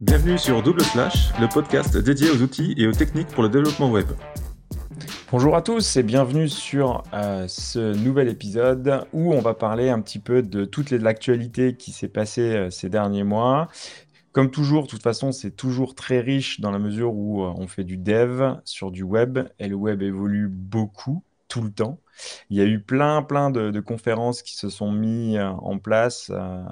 [0.00, 3.90] Bienvenue sur Double Slash, le podcast dédié aux outils et aux techniques pour le développement
[3.90, 4.06] web.
[5.30, 10.00] Bonjour à tous et bienvenue sur euh, ce nouvel épisode où on va parler un
[10.00, 13.68] petit peu de toute l'actualité qui s'est passée euh, ces derniers mois.
[14.32, 17.68] Comme toujours, de toute façon, c'est toujours très riche dans la mesure où euh, on
[17.68, 22.00] fait du dev sur du web et le web évolue beaucoup tout le temps.
[22.48, 26.30] Il y a eu plein, plein de, conférences qui se sont mis euh, en place.
[26.32, 26.62] Euh,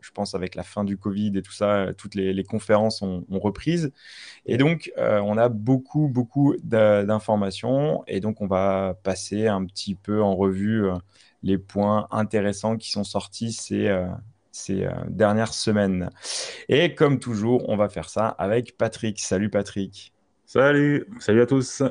[0.00, 3.92] je pense avec la fin du Covid et tout ça, toutes les, conférences ont, reprise.
[4.46, 8.04] Et donc, euh, on a beaucoup, beaucoup d'informations.
[8.06, 10.86] Et donc, on va passer un petit peu en revue
[11.42, 14.06] les points intéressants qui sont sortis ces,
[14.52, 16.10] ces dernières semaines.
[16.68, 19.18] Et comme toujours, on va faire ça avec Patrick.
[19.20, 20.12] Salut Patrick.
[20.46, 21.82] Salut, salut à tous.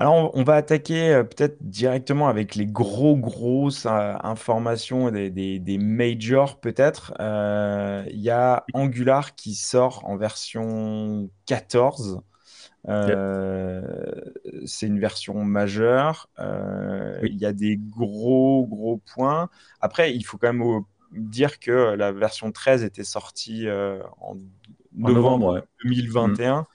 [0.00, 5.78] Alors, on va attaquer euh, peut-être directement avec les gros, grosses euh, informations des, des,
[5.78, 7.14] majors, peut-être.
[7.18, 12.20] Euh, il y a Angular qui sort en version 14.
[12.86, 16.28] C'est une version majeure.
[16.38, 19.50] Il y a des gros, gros points.
[19.80, 20.82] Après, il faut quand même
[21.12, 23.66] dire que la version 13 était sortie
[24.20, 24.36] en
[24.94, 26.68] novembre, 2021.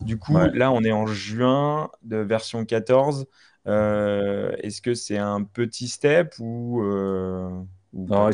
[0.00, 3.26] Du coup, là, on est en juin de version 14.
[3.66, 7.48] Euh, est-ce que c'est un petit step ou, euh,
[7.92, 8.30] non,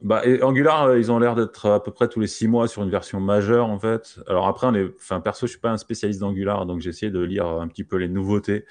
[0.00, 2.82] bah, Angular, euh, ils ont l'air d'être à peu près tous les six mois sur
[2.82, 4.18] une version majeure en fait.
[4.26, 4.90] Alors après, on est...
[4.96, 7.84] enfin, perso, je suis pas un spécialiste d'Angular, donc j'ai essayé de lire un petit
[7.84, 8.64] peu les nouveautés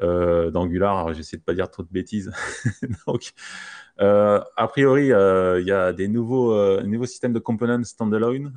[0.00, 1.12] d'Angular.
[1.12, 2.30] J'ai essayé de pas dire trop de bêtises.
[3.06, 3.32] donc,
[3.98, 8.52] a priori, il y a des nouveaux, nouveaux systèmes de components standalone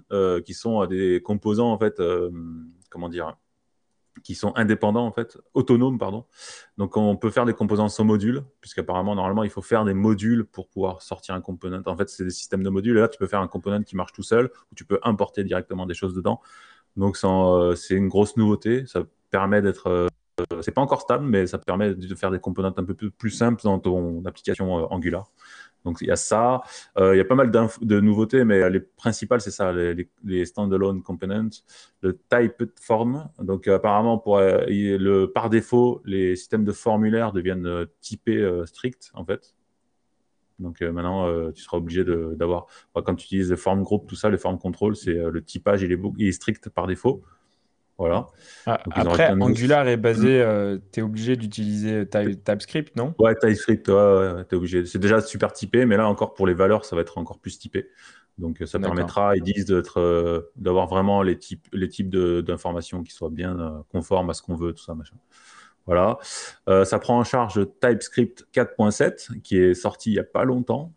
[0.45, 2.00] qui sont des composants en fait
[2.92, 3.36] comment dire,
[4.23, 6.25] qui sont indépendants en fait, autonomes pardon.
[6.78, 10.45] Donc on peut faire des composants sans module, puisqu'apparemment normalement il faut faire des modules
[10.45, 11.81] pour pouvoir sortir un component.
[11.86, 13.95] En fait c'est des systèmes de modules et là tu peux faire un component qui
[13.95, 16.42] marche tout seul ou tu peux importer directement des choses dedans.
[16.97, 20.08] Donc euh, c'est une grosse nouveauté, ça permet d'être euh,
[20.62, 23.62] c'est pas encore stable, mais ça permet de faire des composants un peu plus simples
[23.63, 25.29] dans ton application euh, Angular.
[25.86, 26.62] Donc il y a ça.
[26.97, 31.02] Euh, il y a pas mal de nouveautés, mais les principales, c'est ça, les, standalone
[31.02, 31.50] components,
[32.02, 33.30] le type form.
[33.40, 39.12] Donc apparemment, pour, euh, le, par défaut, les systèmes de formulaire deviennent euh, typés stricts,
[39.14, 39.56] en fait.
[40.59, 44.38] Donc maintenant, tu seras obligé d'avoir, quand tu utilises les form group, tout ça, les
[44.38, 47.24] form control, c'est le typage, il est strict par défaut.
[48.01, 48.25] Voilà.
[48.66, 53.13] Ah, après, Angular est basé, euh, tu es obligé d'utiliser TypeScript, non?
[53.19, 54.88] Ouais, TypeScript, ouais, tu es obligé.
[54.88, 57.59] C'est déjà super typé, mais là encore pour les valeurs, ça va être encore plus
[57.59, 57.90] typé.
[58.40, 63.29] Donc ça permettra, ils disent euh, d'avoir vraiment les types, les types d'informations qui soient
[63.29, 65.16] bien euh, conformes à ce qu'on veut, tout ça, machin.
[65.85, 66.17] Voilà.
[66.85, 70.91] ça prend en charge TypeScript 4.7 qui est sorti il n'y a pas longtemps.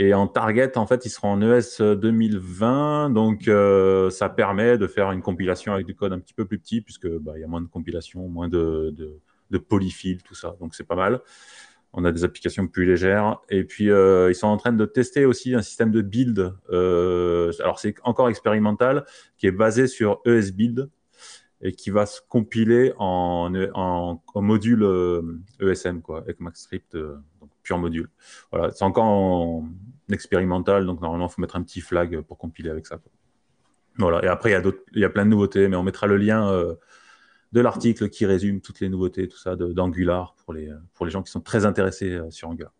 [0.00, 3.10] Et en target, en fait, il sera en ES 2020.
[3.10, 6.60] Donc, euh, ça permet de faire une compilation avec du code un petit peu plus
[6.60, 8.94] petit, puisque bah, il y a moins de compilation, moins de,
[9.50, 10.54] de, polyfills, tout ça.
[10.60, 11.20] Donc, c'est pas mal.
[11.92, 13.40] On a des applications plus légères.
[13.50, 16.54] Et puis, euh, ils sont en train de tester aussi un système de build.
[16.70, 19.04] Euh, alors, c'est encore expérimental,
[19.36, 20.90] qui est basé sur ESBuild
[21.60, 24.84] et qui va se compiler en, en module
[25.58, 26.38] ESM, e quoi, avec
[27.76, 28.08] Module.
[28.50, 29.68] Voilà, c'est encore en
[30.10, 32.98] expérimental, donc normalement, il faut mettre un petit flag pour compiler avec ça.
[33.98, 34.62] Voilà, et après, il y, a
[34.94, 36.74] il y a plein de nouveautés, mais on mettra le lien euh,
[37.52, 41.22] de l'article qui résume toutes les nouveautés, tout ça, d'Angular pour les, pour les gens
[41.22, 42.72] qui sont très intéressés euh, sur Angular.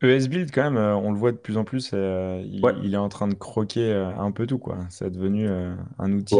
[0.00, 3.28] ESBuild, quand même, euh, on le voit de plus en plus, il, est en train
[3.28, 4.78] de croquer un peu tout, quoi.
[4.88, 6.36] C'est devenu un outil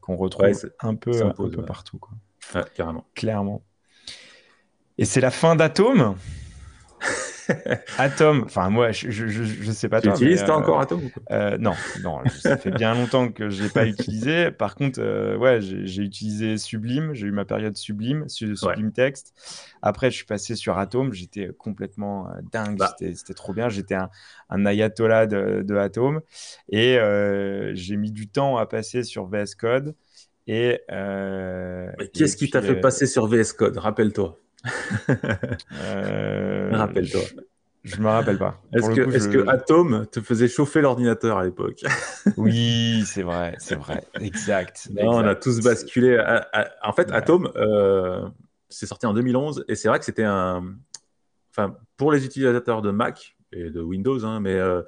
[0.00, 0.46] qu'on retrouve
[0.80, 2.12] un peu, un peu partout, quoi.
[2.74, 3.06] carrément.
[3.14, 3.62] Clairement.
[4.98, 6.16] Et c'est la fin d'Atome
[7.98, 11.00] Atom, enfin moi je, je, sais pas tu utilises euh, encore Atom
[11.30, 14.50] euh, Non, non, ça fait bien longtemps que je l'ai pas utilisé.
[14.50, 19.34] Par contre, euh, ouais, j'ai utilisé Sublime, j'ai eu ma période Sublime, Sublime Text.
[19.82, 22.94] Après, je suis passé sur Atom, j'étais complètement dingue, bah.
[22.98, 23.68] c'était trop bien.
[23.68, 24.10] J'étais un,
[24.50, 26.20] un, ayatollah de, de Atom
[26.70, 26.98] et
[27.74, 29.94] j'ai mis du temps à passer sur VS Code.
[30.46, 30.80] Et
[32.12, 33.78] qu'est-ce qui t'a fait passer sur VS Code?
[33.78, 34.38] Rappelle-toi.
[35.72, 37.20] Euh, Rappelle-toi.
[37.82, 38.62] Je, me rappelle pas.
[38.72, 41.82] Est-ce que, est que, Atom te faisait chauffer l'ordinateur à l'époque?
[42.38, 44.88] Oui, c'est vrai, c'est vrai, exact.
[44.98, 46.18] on a tous basculé.
[46.82, 48.26] En fait, Atom, euh,
[48.70, 50.74] c'est sorti en 2011 et c'est vrai que c'était un.
[51.50, 54.82] Enfin, pour les utilisateurs de Mac et de Windows, hein, mais euh,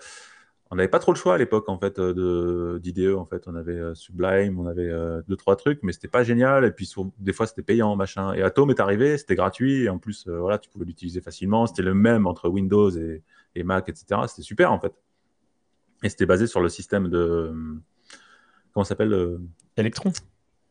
[0.70, 3.46] on n'avait pas trop le choix à l'époque en fait euh, d'IDE en fait.
[3.46, 6.64] On avait euh, Sublime on avait euh, deux trois trucs mais c'était pas génial.
[6.64, 8.32] Et puis des fois c'était payant machin.
[8.32, 9.84] Et Atom est arrivé c'était gratuit.
[9.84, 11.66] Et en plus voilà tu pouvais l'utiliser facilement.
[11.66, 13.22] C'était le même entre Windows et,
[13.62, 14.92] Mac etc c'était super en fait.
[16.02, 17.52] Et c'était basé sur le système de.
[18.72, 19.38] Comment s'appelle
[19.76, 20.12] Electron.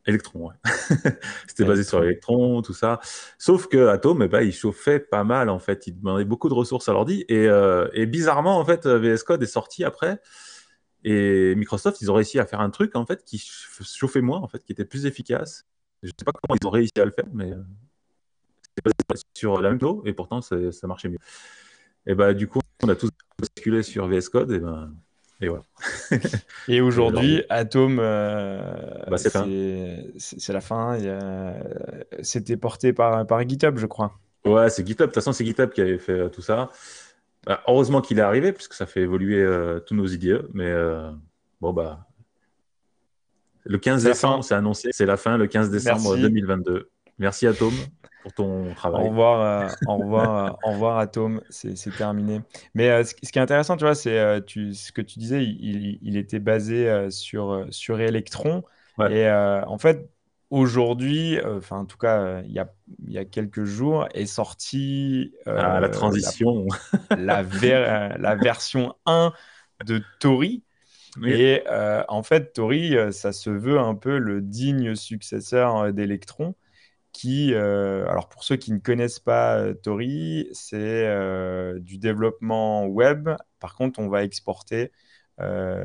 [0.06, 0.54] Electron, ouais.
[1.48, 3.00] C'était basé sur Electron, tout ça.
[3.38, 5.86] Sauf que Atom, eh ben, il chauffait pas mal, en fait.
[5.86, 7.24] Il demandait beaucoup de ressources à l'ordi.
[7.28, 10.20] Et, euh, et bizarrement, en fait, VS Code est sorti après.
[11.04, 14.48] Et Microsoft, ils ont réussi à faire un truc, en fait, qui chauffait moins, en
[14.48, 15.66] fait, qui était plus efficace.
[16.02, 17.62] Je sais pas comment ils ont réussi à le faire, mais euh,
[18.62, 21.18] c'était basé sur la même et pourtant, ça marchait mieux.
[22.06, 24.94] Et bah, du coup, on a tous basculé sur VS Code, et ben,
[25.40, 25.64] et voilà.
[26.68, 28.58] et aujourd'hui, Atom, euh,
[29.08, 30.98] bah, c'est la fin.
[32.22, 34.18] C'était porté par, par GitHub, je crois.
[34.46, 35.02] Ouais, c'est GitHub.
[35.02, 36.70] De toute façon, c'est GitHub qui avait fait euh, tout ça.
[37.44, 40.38] Bah, heureusement qu'il est arrivé, puisque ça fait évoluer euh, tous nos idées.
[40.54, 40.72] Mais
[41.60, 42.06] bon, bah.
[43.64, 44.90] Le 15 décembre, c'est annoncé.
[44.92, 46.88] C'est la fin, le 15 décembre 2022.
[47.18, 47.72] Merci, Atom
[48.34, 49.04] ton travail.
[49.04, 52.40] Au revoir, euh, au revoir, euh, au revoir Atom, c'est terminé.
[52.74, 56.38] Mais euh, ce, qui est intéressant, tu vois, c'est ce que tu disais, il, était
[56.38, 58.62] basé sur, sur Electron.
[59.10, 60.08] Et en fait,
[60.50, 62.72] aujourd'hui, enfin en tout cas, il y, a,
[63.06, 66.66] il y a quelques jours, est sortie ah, la transition,
[67.10, 69.32] la, la, version 1
[69.84, 70.62] de Tori.
[71.24, 71.62] Et
[72.08, 76.54] en fait, Tori, ça se veut un peu le digne successeur d'Electron
[77.16, 80.76] qui, euh, alors pour ceux qui ne connaissent pas euh, Tori, c'est
[81.06, 83.30] euh, du développement web.
[83.58, 84.92] Par contre, on va exporter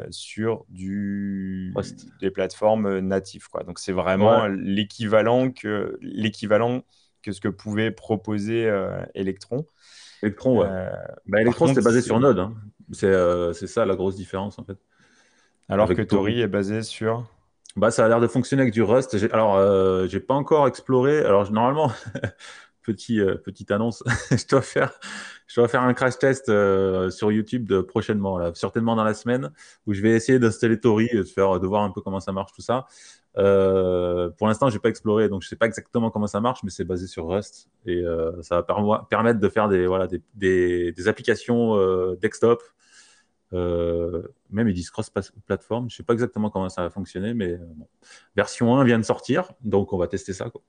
[0.09, 1.73] sur du,
[2.21, 3.49] des plateformes natives.
[3.49, 3.63] Quoi.
[3.63, 6.83] Donc c'est vraiment l'équivalent que l'équivalent
[7.21, 8.71] que ce que pouvait proposer
[9.13, 9.65] Electron.
[10.23, 10.69] Electron, ouais.
[11.25, 12.39] Bah, Electron, c'était basé sur Node.
[12.39, 12.55] Hein.
[12.93, 14.77] C'est ça la grosse différence en fait.
[15.67, 17.29] Alors que Tori est basé sur
[17.75, 19.15] bah, ça a l'air de fonctionner avec du Rust.
[19.31, 21.19] Alors, euh, j'ai pas encore exploré.
[21.19, 21.91] Alors, normalement,
[22.83, 24.91] petit, euh, petite annonce, je dois faire,
[25.47, 29.51] je dois faire un crash test euh, sur YouTube prochainement, certainement dans la semaine,
[29.85, 32.51] où je vais essayer d'installer Tori, de faire, de voir un peu comment ça marche
[32.53, 32.85] tout ça.
[33.37, 36.69] Euh, pour l'instant, j'ai pas exploré, donc je sais pas exactement comment ça marche, mais
[36.69, 38.03] c'est basé sur Rust et
[38.41, 40.21] ça va permettre de faire des, voilà, des,
[40.91, 41.77] des, applications
[42.15, 42.61] desktop
[43.53, 45.89] euh, même ils disent cross-platform.
[45.89, 47.59] Je ne sais pas exactement comment ça va fonctionner, mais euh,
[48.35, 50.49] version 1 vient de sortir, donc on va tester ça.
[50.49, 50.61] Quoi.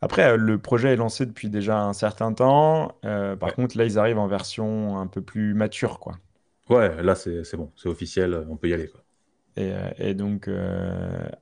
[0.00, 2.96] Après, euh, le projet est lancé depuis déjà un certain temps.
[3.02, 5.98] par contre, là, ils arrivent en version un peu plus mature.
[5.98, 6.18] Quoi.
[6.68, 8.88] Ouais, là, c'est bon, c'est officiel, on peut y aller.
[8.88, 9.00] Quoi.
[9.56, 10.48] Et, et donc,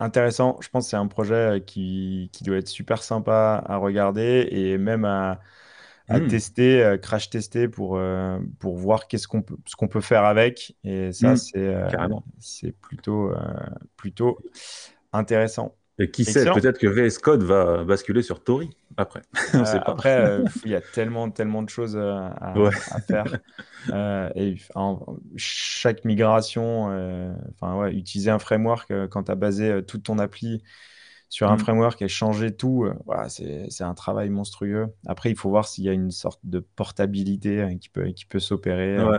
[0.01, 0.59] intéressant.
[0.61, 4.77] Je pense que c'est un projet qui, qui, doit être super sympa à regarder et
[4.79, 5.41] même à,
[6.09, 6.29] à hmm.
[6.29, 10.25] tester, euh, crash tester pour, euh, pour voir qu'est-ce qu'on peut, ce qu'on peut faire
[10.25, 10.77] avec.
[10.85, 11.37] Et ça, hmm.
[11.37, 11.89] c'est, euh,
[12.39, 13.33] c'est plutôt,
[13.97, 14.39] plutôt
[15.13, 15.77] intéressant.
[15.99, 19.23] Et qui sait, peut-être que VS Code va basculer sur Tori après.
[19.85, 22.55] après, il y a tellement, tellement de choses à,
[23.07, 23.39] faire.
[24.35, 24.57] et
[25.37, 26.87] chaque migration,
[27.53, 30.63] enfin ouais, utiliser un framework quand tu as basé toute ton appli
[31.33, 31.61] sur un mm.
[31.61, 34.89] framework et changer tout, euh, voilà, c'est un travail monstrueux.
[35.07, 38.27] Après, il faut voir s'il y a une sorte de portabilité hein, qui peut, qui
[38.27, 38.99] peut s'opérer.
[38.99, 39.19] Euh,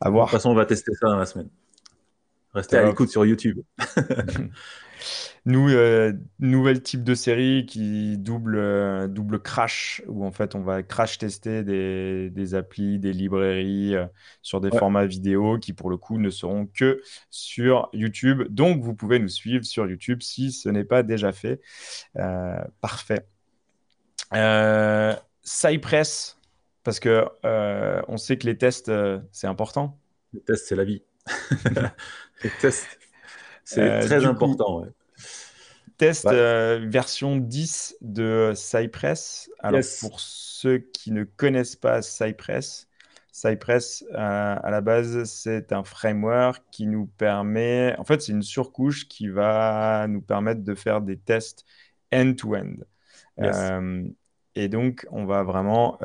[0.00, 0.26] à voir.
[0.26, 1.48] De toute façon, on va tester ça dans la semaine.
[2.54, 3.60] Restez à l'écoute sur YouTube.
[5.46, 10.60] Nous, euh, nouvel type de série qui double, euh, double crash, où en fait on
[10.60, 14.06] va crash tester des, des applis, des librairies euh,
[14.42, 18.42] sur des formats vidéo qui pour le coup ne seront que sur YouTube.
[18.50, 21.60] Donc vous pouvez nous suivre sur YouTube si ce n'est pas déjà fait.
[22.80, 23.26] parfait.
[25.42, 26.38] Cypress,
[26.84, 27.24] parce que
[28.08, 28.92] on sait que les tests,
[29.32, 29.98] c'est important.
[30.34, 31.02] Les tests, c'est la vie.
[33.64, 34.84] c'est très important.
[35.96, 39.50] Test euh, version 10 de Cypress.
[39.58, 42.88] Alors, pour ceux qui ne connaissent pas Cypress,
[43.32, 48.42] Cypress, euh, à la base, c'est un framework qui nous permet, en fait, c'est une
[48.42, 51.64] surcouche qui va nous permettre de faire des tests
[52.12, 52.76] end-to-end.
[53.40, 54.04] Euh,
[54.54, 55.98] et donc, on va vraiment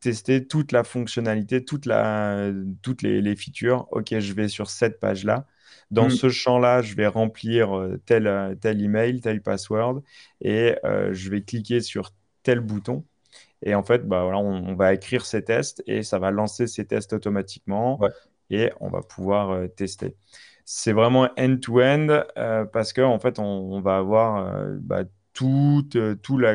[0.00, 2.50] tester toute la fonctionnalité, toute la,
[2.82, 3.86] toutes les, les, features.
[3.90, 5.46] OK, je vais sur cette page-là.
[5.90, 6.10] Dans mm.
[6.10, 10.02] ce champ-là, je vais remplir euh, tel, euh, tel email, tel password,
[10.40, 12.10] et euh, je vais cliquer sur
[12.42, 13.04] tel bouton.
[13.62, 16.84] Et en fait, bah, voilà, on, va écrire ces tests et ça va lancer ces
[16.84, 17.98] tests automatiquement
[18.50, 20.14] et on va pouvoir tester.
[20.64, 22.24] C'est vraiment end-to-end
[22.72, 25.88] parce qu'en en fait, on, va avoir bah, tout,
[26.22, 26.54] tout, la,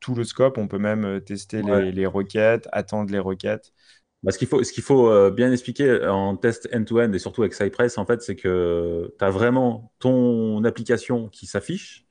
[0.00, 0.58] tout, le scope.
[0.58, 3.72] On peut même tester les, les, requêtes, attendre les requêtes.
[4.22, 7.42] Bah, ce qu'il faut, ce qu'il faut euh, bien expliquer en test end-to-end et surtout
[7.42, 12.06] avec Cypress, en fait, c'est que tu as vraiment ton application qui s'affiche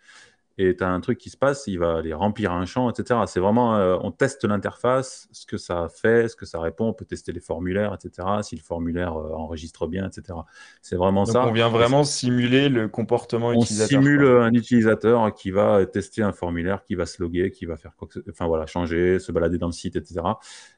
[0.61, 3.21] et tu as un truc qui se passe, il va aller remplir un champ, etc.
[3.27, 6.93] C'est vraiment, euh, on teste l'interface, ce que ça fait, ce que ça répond, on
[6.93, 8.27] peut tester les formulaires, etc.
[8.41, 10.37] Si le formulaire euh, enregistre bien, etc.
[10.81, 11.45] C'est vraiment Donc ça.
[11.47, 14.01] on vient vraiment simuler le comportement On utilisateur.
[14.03, 14.43] simule quoi.
[14.43, 18.09] un utilisateur qui va tester un formulaire, qui va se loguer, qui va faire quoi
[18.09, 20.19] que enfin voilà, changer, se balader dans le site, etc.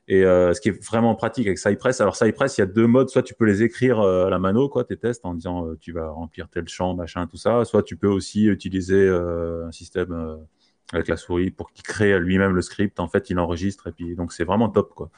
[0.08, 2.88] Et euh, ce qui est vraiment pratique avec Cypress, alors Cypress, il y a deux
[2.88, 5.68] modes, soit tu peux les écrire euh, à la mano, quoi, tes tests, en disant
[5.68, 9.72] euh, tu vas remplir tel champ, machin, tout ça, soit tu peux aussi utiliser un
[9.72, 10.38] système
[10.92, 14.16] avec la souris pour qu'il crée lui-même le script, en fait, il enregistre, et puis
[14.16, 15.10] donc c'est vraiment top, quoi.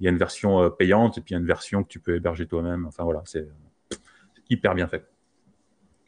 [0.00, 2.00] Il y a une version payante, et puis il y a une version que tu
[2.00, 3.48] peux héberger toi-même, enfin voilà, c'est
[4.50, 5.04] hyper bien fait.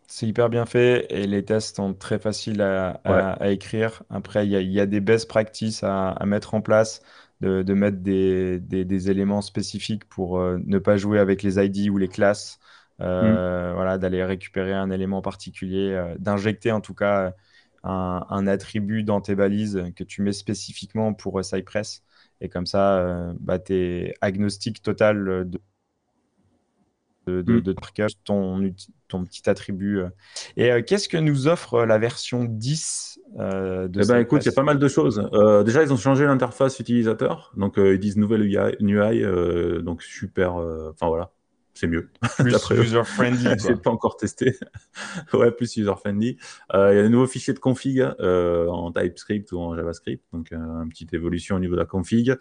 [0.06, 3.42] C'est hyper bien fait et les tests sont très faciles à, à- Ouais.
[3.42, 4.02] à écrire.
[4.08, 7.02] Après, il y a, il y a des best practices à, à mettre en place,
[7.40, 11.58] de, de mettre des, des- des éléments spécifiques pour euh, ne pas jouer avec les
[11.64, 12.58] ID ou les classes.
[13.00, 17.32] Euh, Voilà, d'aller récupérer un élément particulier, euh, d'injecter en tout cas
[17.84, 22.02] un, un attribut dans tes balises que tu mets spécifiquement pour Cypress.
[22.40, 25.60] Et comme ça, bah, tu es agnostique total de
[27.28, 27.60] de, de, Mm.
[27.60, 27.74] de
[29.08, 30.00] ton, petit attribut.
[30.00, 30.08] euh.
[30.56, 34.44] Et euh, qu'est-ce que nous offre euh, la version 10 euh, de Eh ben, écoute,
[34.44, 35.28] il y a pas mal de choses.
[35.32, 37.52] Euh, déjà, ils ont changé l'interface utilisateur.
[37.56, 40.54] Donc, ils disent nouvelle UI, UI, donc super.
[40.54, 41.30] Enfin, voilà,
[41.78, 42.10] c'est mieux.
[42.38, 43.56] Plus user-friendly.
[43.62, 43.76] Quoi.
[43.76, 44.58] pas encore testé.
[45.32, 46.36] ouais, plus user-friendly.
[46.74, 50.24] Euh, Il y a des nouveaux fichiers de config euh, en TypeScript ou en JavaScript.
[50.32, 52.36] Donc, euh, une petite évolution au niveau de la config.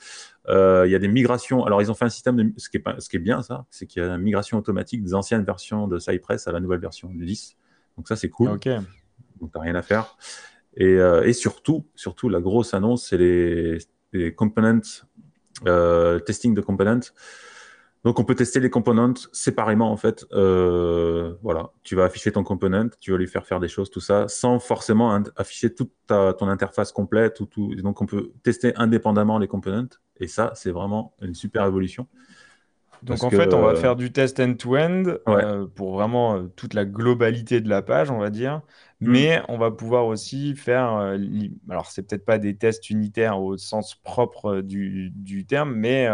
[0.47, 1.63] Il y a des migrations.
[1.65, 2.51] Alors, ils ont fait un système de.
[2.57, 2.99] Ce qui est, pas...
[2.99, 5.87] ce qui est bien, ça, c'est qu'il y a une migration automatique des anciennes versions
[5.87, 7.57] de Cypress à la nouvelle version du 10.
[7.97, 8.49] Donc, ça, c'est cool.
[8.49, 8.67] Ok.
[9.39, 10.17] donc t'as rien à faire.
[10.77, 13.77] Et, et surtout, surtout, la grosse annonce, c'est les,
[14.13, 14.81] les components,
[16.25, 17.01] testing de components.
[18.07, 20.25] Donc, on peut tester les components séparément, en fait.
[20.31, 23.99] Euh, voilà, tu vas afficher ton component, tu vas lui faire faire des choses, tout
[23.99, 27.41] ça, sans forcément afficher toute ta, ton interface complète.
[27.41, 27.75] Ou tout.
[27.75, 29.89] Donc, on peut tester indépendamment les components.
[30.21, 32.07] Et ça, c'est vraiment une super évolution.
[33.03, 35.43] Donc Parce en que, fait, on va euh, faire du test end-to-end Ouais.
[35.43, 38.61] euh, pour vraiment euh, toute la globalité de la page, on va dire.
[39.01, 39.11] Mm.
[39.11, 41.13] Mais on va pouvoir aussi faire,
[41.69, 46.07] alors c'est peut-être pas des tests unitaires au sens propre du, du terme, mais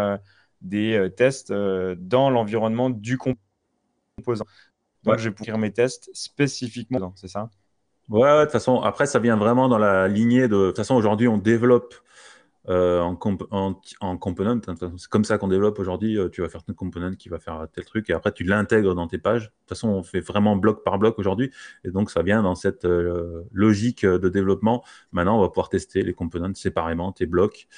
[0.64, 3.38] des euh, tests euh, dans l'environnement du comp-
[4.18, 4.46] composant.
[5.04, 5.20] Donc Ouais.
[5.20, 7.50] je vais pouvoir faire mes tests spécifiquement, c'est ça?
[8.10, 10.48] Ouais, de toute façon, après, ça vient vraiment dans la lignée de.
[10.56, 11.94] De toute façon, aujourd'hui, on développe
[12.68, 14.60] euh, en, comp- en, en component.
[14.68, 16.18] hein, C'est comme ça qu'on développe aujourd'hui.
[16.32, 19.08] Tu vas faire ton component qui va faire tel truc et après, tu l'intègres dans
[19.08, 19.44] tes pages.
[19.44, 21.52] De toute façon, on fait vraiment bloc par bloc aujourd'hui.
[21.84, 24.84] Et donc, ça vient dans cette euh, logique de développement.
[25.12, 27.68] Maintenant, on va pouvoir tester les components séparément, tes blocs,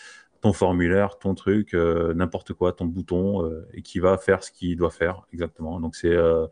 [0.47, 4.53] ton formulaire, ton truc, euh, n'importe quoi, ton bouton, euh, et qui va faire ce
[4.53, 5.81] qu'il doit faire exactement.
[5.81, 6.15] Donc, c'est.
[6.15, 6.47] euh,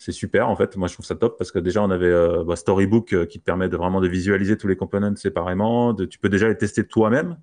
[0.00, 0.76] c'est super en fait.
[0.76, 3.68] Moi, je trouve ça top parce que déjà, on avait bah, Storybook qui te permet
[3.68, 5.92] de vraiment de visualiser tous les components séparément.
[5.92, 7.36] De, tu peux déjà les tester toi-même,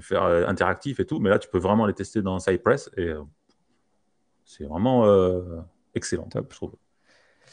[0.00, 1.18] faire interactif et tout.
[1.20, 3.12] Mais là, tu peux vraiment les tester dans Cypress et
[4.46, 5.04] c'est vraiment
[5.94, 6.46] excellent, Top.
[6.50, 6.72] je trouve.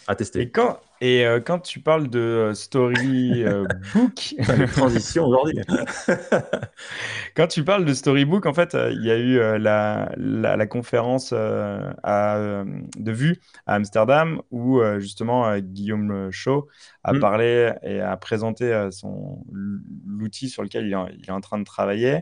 [0.08, 0.52] À Et tester.
[0.52, 5.60] quand, et euh, quand tu parles de euh, Storybook, Une transition aujourd'hui.
[7.36, 10.58] Quand tu parles de Storybook, en fait, euh, il y a eu euh, la, la,
[10.58, 12.66] la conférence euh, à, euh,
[12.98, 16.68] de vue à Amsterdam où euh, justement euh, Guillaume Shaw
[17.04, 17.16] a Mm.
[17.16, 21.42] parlé et a présenté euh, son l'outil sur lequel il est, en- il est en
[21.42, 22.22] train de travailler,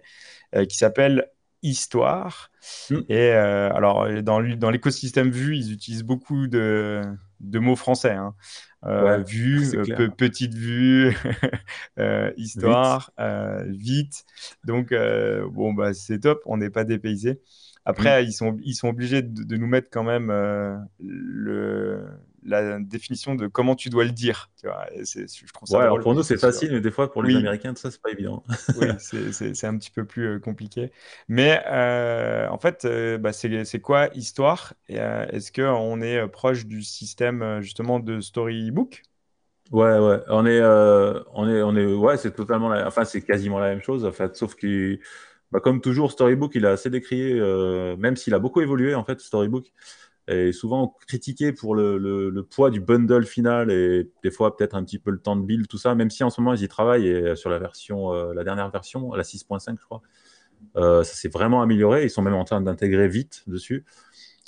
[0.56, 1.27] euh, qui s'appelle
[1.63, 2.51] Histoire.
[2.89, 3.00] Mm.
[3.10, 4.39] Et euh, alors, dans,
[4.70, 7.01] l'écosystème Vue, ils utilisent beaucoup de,
[7.39, 8.12] de mots français.
[8.12, 8.36] Hein.
[8.86, 11.15] Euh, Ouais, vue, euh, pe- petite vue,
[12.00, 14.25] euh, histoire, euh, vite.
[14.65, 14.93] Donc,
[15.51, 17.39] bon, bah, c'est top, on n'est pas dépaysé.
[17.86, 20.27] Après, ils, sont, ils sont obligés de, de nous mettre quand même
[21.00, 22.05] le,
[22.45, 24.50] la définition de comment tu dois le dire.
[24.59, 26.01] Tu vois, je trouve ça Ouais, alors drôle.
[26.01, 27.35] pour nous, c'est facile, mais des fois, pour les Oui.
[27.35, 28.43] Américains, ça, c'est pas évident.
[28.73, 30.91] oui, c'est- un petit peu plus euh, compliqué.
[31.27, 34.73] Mais euh, en fait, euh, bah, c'est c'est quoi Histoire?
[34.89, 39.03] Euh, Est-ce qu'on est proche du système justement de Storybook?
[39.71, 43.59] Ouais, ouais, on est, on est, on est, ouais, c'est totalement, la- enfin, c'est quasiment
[43.59, 45.00] la même chose, en fait, sauf que,
[45.51, 47.33] bah, comme toujours, Storybook, il a assez décrié,
[47.97, 49.71] même s'il a beaucoup évolué, en fait, Storybook,
[50.27, 55.00] et souvent critiqué pour le, poids du bundle final et des fois peut-être un petit
[55.00, 57.08] peu le temps de build, tout ça, même si en ce moment ils y travaillent
[57.08, 60.01] et sur la version, euh, la dernière version, la 6.5, je crois,
[60.75, 63.86] euh, ça s'est vraiment amélioré, ils sont même en train d'intégrer vite dessus,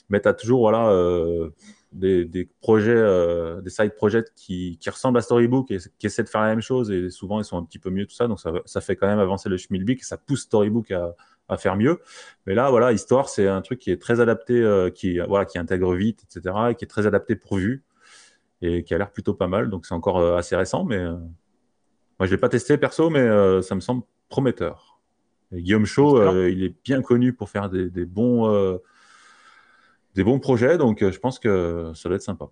[0.10, 1.50] mais tu as toujours, voilà, euh,
[1.92, 6.42] des, projets, euh, des side projects qui, ressemblent à Storybook et qui essaient de faire
[6.42, 8.28] la même chose et souvent ils sont un petit peu mieux tout ça.
[8.28, 11.16] Donc ça, ça fait quand même avancer le schmilblick et ça pousse Storybook à,
[11.48, 12.00] à faire mieux
[12.46, 15.58] mais là voilà Histoire c'est un truc qui est très adapté euh, qui voilà qui
[15.58, 17.84] intègre vite etc et qui est très adapté pour vue
[18.62, 21.16] et qui a l'air plutôt pas mal donc c'est encore euh, assez récent mais euh,
[22.20, 23.28] Moi, je l'ai pas testé perso, mais
[23.62, 25.02] ça me semble prometteur.
[25.52, 28.80] Guillaume Chaud, il est bien connu pour faire des, des bons,
[30.16, 32.50] des bons projets, donc je pense que ça doit être sympa.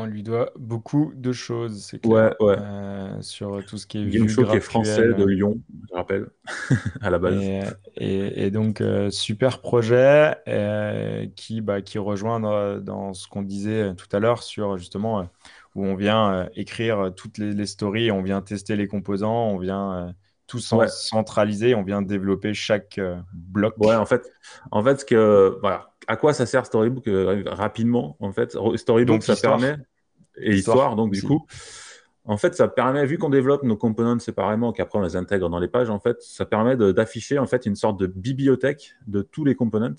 [0.00, 2.34] On lui doit beaucoup de choses, c'est clair.
[2.40, 2.56] Ouais, ouais.
[2.56, 6.28] Euh, sur tout ce qui est Guillaume Chaud, qui est français de Lyon, je rappelle,
[7.00, 7.42] à la base.
[7.96, 14.06] Et, donc, euh, super projet euh, qui, bah, qui rejoint dans, ce qu'on disait tout
[14.12, 15.28] à l'heure sur justement
[15.74, 20.14] où on vient écrire toutes les, stories, on vient tester les composants, on vient
[20.46, 23.00] tout centraliser, on vient développer chaque
[23.32, 23.74] bloc.
[23.78, 24.30] Ouais, en fait,
[24.70, 27.04] en fait, ce que, voilà, à quoi ça sert Storybook
[27.46, 29.76] rapidement En fait, Storybook, ça permet
[30.40, 31.46] et histoire, donc du coup,
[32.24, 35.58] en fait, ça permet, vu qu'on développe nos components séparément, qu'après on les intègre dans
[35.58, 39.44] les pages, en fait, ça permet d'afficher en fait une sorte de bibliothèque de tous
[39.44, 39.96] les components.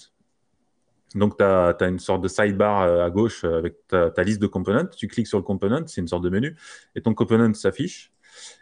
[1.16, 4.46] Donc, tu as, une sorte de sidebar euh, à gauche avec ta, ta, liste de
[4.46, 4.86] components.
[4.96, 6.56] Tu cliques sur le component, c'est une sorte de menu,
[6.96, 8.14] et ton component s'affiche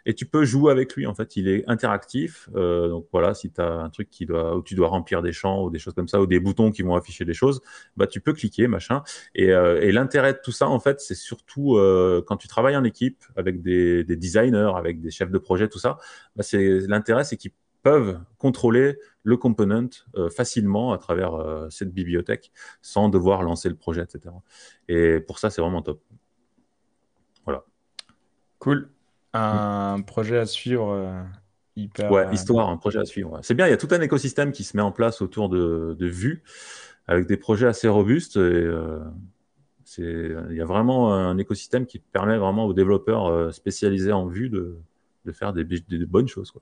[0.06, 1.06] et tu peux jouer avec lui.
[1.06, 2.48] En fait, il est interactif.
[2.54, 5.32] Euh, donc voilà, si tu as un truc qui doit, où tu dois remplir des
[5.32, 7.60] champs ou des choses comme ça, ou des boutons qui vont afficher des choses,
[7.96, 9.02] bah, tu peux cliquer, machin.
[9.34, 12.84] Et, euh, l'intérêt de tout ça, en fait, c'est surtout euh, quand tu travailles en
[12.84, 15.98] équipe avec des, designers, avec des chefs de projet, tout ça,
[16.36, 19.88] bah, c'est, l'intérêt, c'est qu'ils peuvent contrôler le component
[20.34, 22.50] facilement à travers cette bibliothèque
[22.82, 24.34] sans devoir lancer le projet, etc.
[24.88, 26.00] Et pour ça, c'est vraiment top.
[27.44, 27.64] Voilà.
[28.58, 28.90] Cool.
[29.34, 31.22] Un projet à suivre euh,
[31.76, 32.10] hyper.
[32.10, 33.38] Ouais, euh, histoire, un projet à suivre.
[33.42, 35.96] C'est bien, il y a tout un écosystème qui se met en place autour de,
[35.98, 36.42] de Vue
[37.06, 38.36] avec des projets assez robustes.
[38.36, 39.00] Et, euh,
[39.96, 44.76] il y a vraiment un écosystème qui permet vraiment aux développeurs spécialisés en Vue de,
[45.24, 46.50] de faire des, des, bonnes choses.
[46.50, 46.60] Quoi.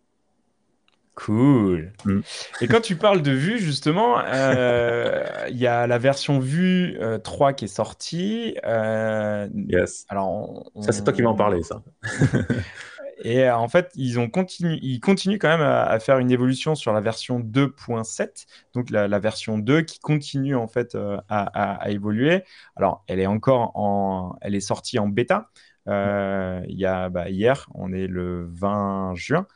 [1.17, 1.93] Cool.
[2.05, 2.21] Mm.
[2.61, 7.49] Et quand tu parles de Vue, justement, euh, il y a la version Vue 3
[7.49, 8.57] euh, qui est sortie.
[8.65, 10.05] Euh, yes.
[10.11, 11.83] Alors, Ça, c'est toi qui vas en parler, ça.
[13.25, 14.79] Et en fait, ils, ont continu...
[14.83, 18.45] ils continuent quand même à, faire une évolution sur la version 2.7,
[18.75, 20.99] donc la, version 2 qui continue en fait
[21.31, 22.45] à, évoluer.
[22.77, 25.49] Alors, elle est encore en, elle est sortie en bêta.
[25.87, 29.47] il y a bah, hier, on est le 20 juin.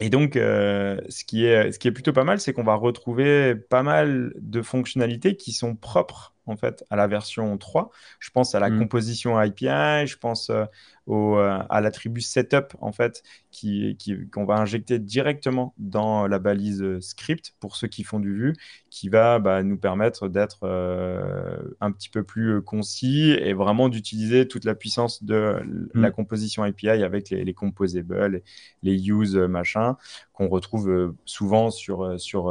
[0.00, 2.74] Et donc, euh, ce, qui est, ce qui est plutôt pas mal, c'est qu'on va
[2.74, 7.90] retrouver pas mal de fonctionnalités qui sont propres en fait à la version 3.
[8.18, 8.78] Je pense à la mmh.
[8.78, 10.64] composition API, je pense euh,
[11.06, 13.96] au, euh, à l'attribut setup en fait qui,
[14.32, 18.54] qu'on va injecter directement dans la balise euh, script pour ceux qui font du Vue,
[18.90, 24.48] qui va bah, nous permettre d'être euh, un petit peu plus concis et vraiment d'utiliser
[24.48, 25.60] toute la puissance de
[25.94, 26.12] la mm.
[26.12, 28.42] composition API avec les, les composables,
[28.82, 29.96] les use machin
[30.32, 32.46] qu'on retrouve souvent sur, sur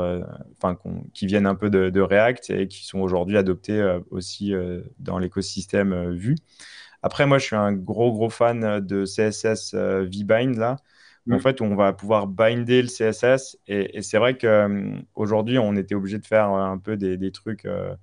[0.62, 0.78] enfin,
[1.14, 4.54] qui viennent un peu de, de, React et qui sont aujourd'hui adoptés aussi
[5.00, 6.36] dans l'écosystème Vue.
[7.04, 10.78] Après, moi, je suis un gros, gros fan de CSS euh, VBind, là.
[11.30, 11.40] En mm.
[11.42, 13.58] fait, on va pouvoir binder le CSS.
[13.68, 17.94] Et, c'est vrai qu'aujourd'hui, on était obligé de faire un peu des, trucs euh,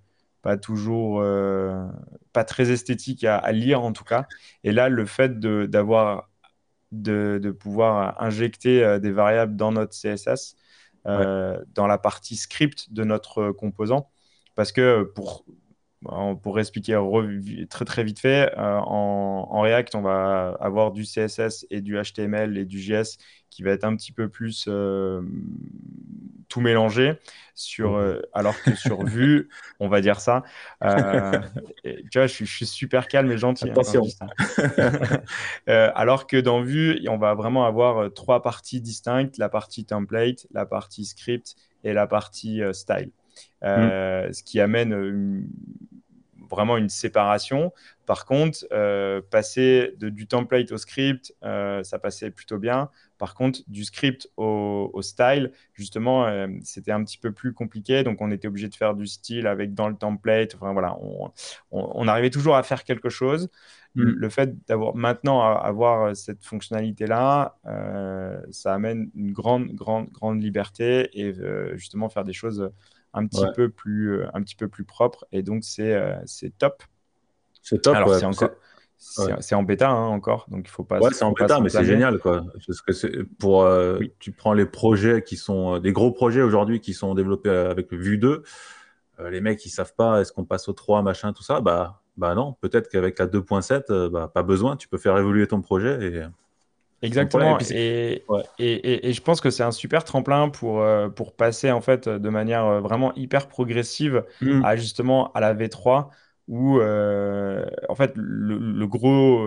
[0.43, 1.87] pas toujours, euh,
[2.35, 4.27] pas très esthétiques à, lire, en tout cas.
[4.64, 6.31] Et là, le fait d'avoir,
[6.93, 10.57] de, de, pouvoir injecter des variables dans notre CSS,
[11.05, 14.11] dans la partie script de notre composant,
[14.55, 15.45] parce que pour
[16.43, 16.99] pour expliquer
[17.69, 22.57] très très vite fait, euh, en, React, on va avoir du CSS et du HTML
[22.57, 23.19] et du JS
[23.51, 25.21] qui va être un petit peu plus euh,
[26.49, 27.19] tout mélangé,
[27.55, 27.99] sur, mhm.
[27.99, 30.43] euh, alors que sur Vue, on va dire ça.
[30.81, 30.89] tu
[32.15, 33.69] vois, je, suis super calme et gentil.
[33.69, 34.05] Hein, Attention.
[35.67, 40.65] alors que dans Vue, on va vraiment avoir trois parties distinctes, la partie template, la
[40.65, 43.11] partie script et la partie style.
[43.63, 44.33] Mm.
[44.33, 45.47] ce qui amène
[46.51, 47.73] vraiment une séparation.
[48.07, 52.91] Par contre, euh, passer de, du template au script, euh, ça passait plutôt bien.
[53.19, 58.03] Par contre, du script au, style, justement, euh, c'était un petit peu plus compliqué.
[58.03, 60.57] Donc, on était obligé de faire du style avec dans le template.
[60.57, 60.97] Enfin, voilà,
[61.71, 63.49] on, arrivait toujours à faire quelque chose.
[63.95, 64.03] Mm.
[64.03, 67.59] Le fait d'avoir maintenant avoir cette fonctionnalité-là,
[68.51, 71.33] ça amène une grande, grande, grande liberté et
[71.77, 72.73] justement faire des choses
[73.12, 75.27] un petit, peu, plus, euh, un petit peu plus propre.
[75.33, 76.14] Et donc, c'est euh,
[76.59, 76.83] top.
[77.62, 77.96] C'est top.
[77.96, 78.51] Alors, c'est encore.
[78.99, 81.01] C'est en bêta hein, encore, donc il faut pas.
[81.01, 82.44] Ouais, c'est en bêta, mais c'est génial quoi.
[82.66, 86.92] Parce que pour euh, tu prends les projets qui sont des gros projets aujourd'hui qui
[86.92, 88.42] sont développés avec Vue 2,
[89.31, 92.35] les mecs ils savent pas est-ce qu'on passe au 3 machin tout ça, bah bah
[92.35, 96.23] non, peut-être qu'avec la 2.7 bah pas besoin, tu peux faire évoluer ton projet et
[97.03, 97.59] Exactement.
[97.71, 98.25] Et,
[98.59, 102.09] et, et, je pense que c'est un super tremplin pour, euh, pour passer en fait
[102.09, 104.65] de manière euh, vraiment hyper progressive mmh.
[104.65, 106.09] à justement à la V3
[106.49, 109.47] où, en fait, le, gros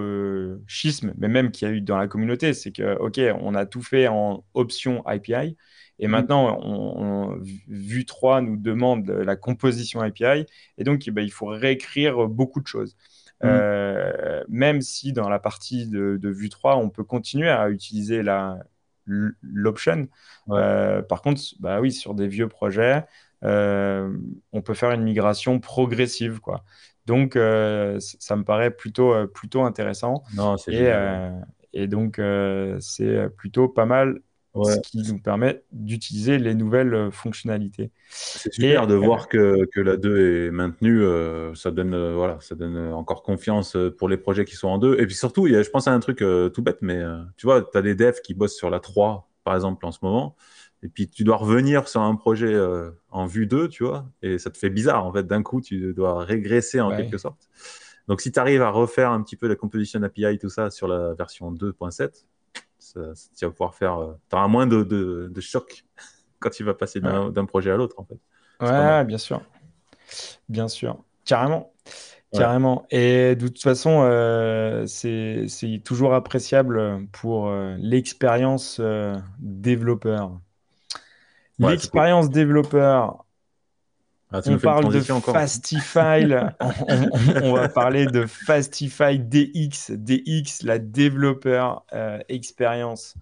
[0.68, 3.66] schisme, mais même qu'il y a eu dans la communauté, c'est que, OK, on a
[3.66, 5.58] tout fait en option API,
[6.00, 6.10] et mmh.
[6.10, 7.38] maintenant, on,
[7.68, 10.46] Vue 3 nous demande la composition API,
[10.78, 12.96] et donc, eh ben, il faut réécrire beaucoup de choses.
[13.44, 13.48] Mmh.
[13.50, 18.24] Euh, même si dans la partie de, Vue 3, on peut continuer à utiliser
[19.06, 20.08] l'option.
[20.50, 23.06] Euh, par contre, bah oui, sur des vieux projets,
[23.44, 24.16] euh,
[24.54, 26.40] on peut faire une migration progressive.
[26.40, 26.64] Quoi.
[27.06, 30.24] Donc, ça me paraît plutôt, plutôt intéressant.
[30.36, 30.90] Non, et,
[31.74, 32.22] et, donc,
[32.80, 34.20] c'est plutôt pas mal
[34.62, 37.92] ce qui nous permet d'utiliser les nouvelles euh, fonctionnalités.
[38.10, 41.02] C'est super de voir que, que, la 2 est maintenue.
[41.04, 44.78] Euh, ça, donne, euh, voilà, ça donne encore confiance pour les projets qui sont en
[44.78, 45.00] 2.
[45.00, 47.02] Et puis surtout, je pense à un truc tout bête, mais
[47.38, 50.00] tu vois, tu as des devs qui bossent sur la 3, par exemple, en ce
[50.04, 50.36] moment.
[50.84, 52.56] Et puis tu dois revenir sur un projet
[53.10, 55.26] en vue 2, tu vois, et ça te fait bizarre, en fait.
[55.26, 57.50] D'un coup, tu dois régresser en quelque sorte.
[58.08, 60.88] Donc si tu arrives à refaire un petit peu la composition API, tout ça, sur
[60.88, 62.26] la version 2.7,
[62.94, 63.98] tu vas pouvoir faire.
[64.02, 65.86] Euh, tu auras moins de, de, choc
[66.40, 68.20] quand tu vas passer d'un projet à l'autre, en fait.
[68.62, 69.42] Ouais, bien sûr.
[70.50, 71.04] Bien sûr.
[71.26, 71.74] Carrément.
[72.32, 72.86] Carrément.
[72.90, 78.82] Et de toute façon, euh, c'est toujours appréciable pour euh, l'expérience
[79.40, 80.40] développeur.
[81.60, 83.23] L'expérience développeur,
[84.34, 86.26] ah, on parle de Fastify,
[87.44, 93.16] on, va parler de Fastify DX, DX, la développeur euh, expérience.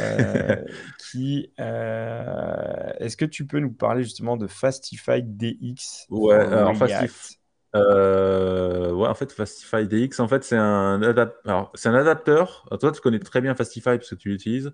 [0.00, 0.56] Euh,
[0.98, 7.38] qui, euh, est-ce que tu peux nous parler justement de Fastify DX Ouais, alors Fastify,
[7.76, 11.00] euh, ouais, en fait, Fastify DX, en fait, c'est un,
[11.74, 12.66] c'est un adapteur.
[12.80, 14.72] toi, tu connais très bien Fastify parce que tu l'utilises.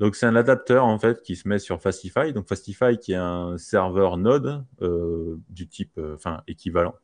[0.00, 2.32] Donc, c'est un adapteur, en fait, qui se met sur Fastify.
[2.32, 6.94] Donc, Fastify, qui est un serveur Node euh, du type, euh, enfin, équivalent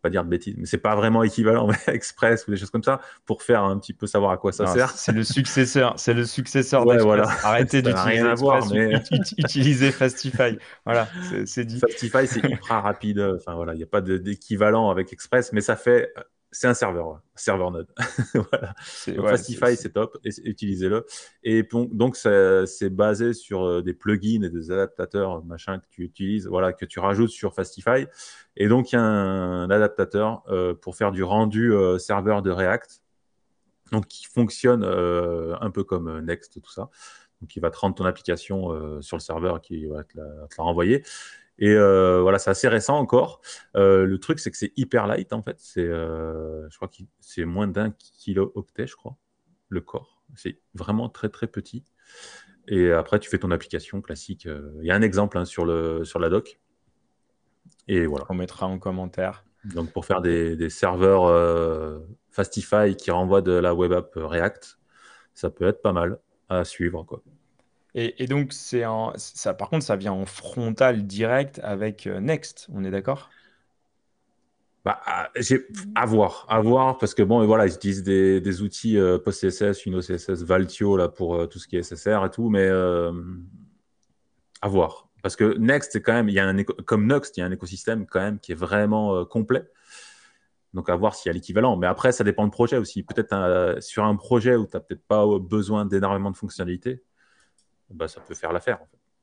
[0.00, 2.82] pas dire de bêtises, mais c'est pas vraiment équivalent, mais Express ou des choses comme
[2.82, 4.90] ça, pour faire un petit peu savoir à quoi ça sert.
[4.90, 7.28] C'est le successeur, c'est le successeur ouais, voilà.
[7.42, 9.02] Arrêtez d'utiliser Express, mais...
[9.38, 10.58] utilisez Fastify.
[10.84, 11.08] Voilà,
[11.46, 11.78] c'est dit.
[11.78, 13.20] Fastify, c'est ultra rapide.
[13.36, 16.12] Enfin voilà, il n'y a pas d'équivalent avec Express, mais ça fait
[16.52, 17.88] c'est un serveur, serveur Node.
[18.34, 18.74] voilà.
[18.76, 21.06] Fastify, c'est top, utilisez-le.
[21.44, 26.48] Et donc, c'est basé sur euh, des plugins et des adaptateurs, machin, que tu utilises,
[26.48, 28.06] voilà, que tu rajoutes sur Fastify.
[28.56, 32.50] Et donc, il y a un, adaptateur euh, pour faire du rendu euh, serveur de
[32.50, 33.02] React,
[33.92, 36.90] donc qui fonctionne un peu comme Next, tout ça.
[37.40, 41.02] Donc, il va te rendre ton application sur le serveur qui va te la renvoyer.
[41.60, 43.42] Et euh, voilà, c'est assez récent encore.
[43.76, 45.56] Euh, le truc, c'est que c'est hyper light en fait.
[45.58, 49.16] C'est, euh, je crois que c'est moins d'un kilo-octet, je crois,
[49.68, 50.22] le corps.
[50.34, 51.84] C'est vraiment très très petit.
[52.66, 54.48] Et après, tu fais ton application classique.
[54.80, 56.60] Il y a un exemple hein, sur, le, sur la doc.
[57.88, 58.24] Et voilà.
[58.30, 59.44] On mettra en commentaire.
[59.64, 64.78] Donc pour faire des, des serveurs Fastify qui renvoient de la web app React,
[65.34, 66.18] ça peut être pas mal
[66.48, 67.02] à suivre.
[67.02, 67.22] Quoi.
[67.94, 68.84] Et, donc, c'est
[69.16, 73.30] ça, par contre, ça vient en frontal direct avec euh, Next, on est d'accord?
[74.84, 75.00] Bah,
[75.94, 79.18] à voir, à voir, parce que bon, et voilà, ils utilisent des, des outils euh,
[79.18, 82.68] post-CSS, une CSS, Valtio, là, pour euh, tout ce qui est SSR et tout, mais
[84.62, 85.08] à voir.
[85.22, 87.46] Parce que Next, c'est quand même, il y a un comme Next, il y a
[87.46, 89.64] un écosystème quand même qui est vraiment complet.
[90.72, 91.76] Donc, à voir s'il y a l'équivalent.
[91.76, 93.02] Mais après, ça dépend du projet aussi.
[93.02, 97.02] Peut-être sur un projet où tu n'as peut-être pas besoin d'énormément de fonctionnalités,
[97.90, 98.78] bah, ça peut faire l'affaire.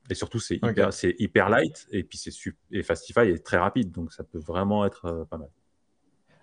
[0.09, 2.31] Et surtout, c'est hyper, hyper, light et puis c'est
[2.71, 5.49] et Fastify est très rapide, donc ça peut vraiment être euh, pas mal.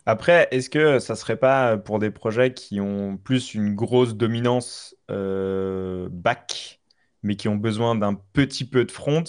[0.06, 4.94] Après, est-ce que ça serait pas pour des projets qui ont plus une grosse dominance
[5.10, 6.82] euh, back,
[7.22, 9.24] mais qui ont besoin d'un petit peu de front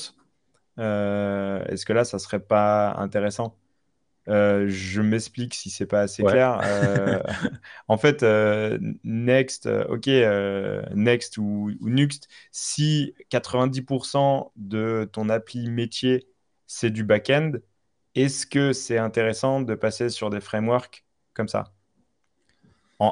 [0.80, 3.58] euh, Est-ce que là, ça serait pas intéressant?
[4.28, 6.60] Euh, je m'explique si c'est pas assez clair.
[6.64, 7.22] Euh,
[7.88, 10.08] en fait, euh, Next, ok,
[10.94, 16.28] Next ou, Nuxt, si 90% de ton appli métier
[16.68, 17.52] c'est du back-end,
[18.16, 21.66] est-ce que c'est intéressant de passer sur des frameworks comme ça?
[22.98, 23.12] En,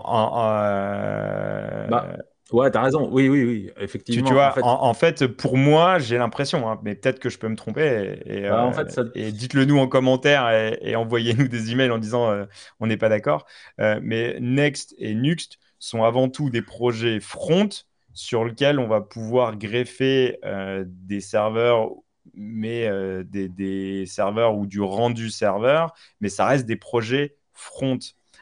[1.89, 2.17] bah,
[2.54, 3.10] Ouais, t'as raison.
[3.12, 4.28] Oui, oui, oui, effectivement.
[4.28, 5.26] Tu, vois, en fait...
[5.26, 8.22] pour moi, j'ai l'impression, hein, mais peut-être que je peux me tromper.
[8.28, 12.46] Et, bah, euh, dites-le nous en commentaire et, envoyez-nous des emails en disant euh,
[12.80, 13.48] on n'est pas d'accord.
[13.82, 17.70] Euh, mais Next et Nuxt sont avant tout des projets front
[18.13, 20.39] sur lesquels on va pouvoir greffer
[20.86, 21.89] des serveurs
[22.36, 22.88] mais
[23.26, 28.00] des, des, serveurs ou du rendu serveur, mais ça reste des projets front.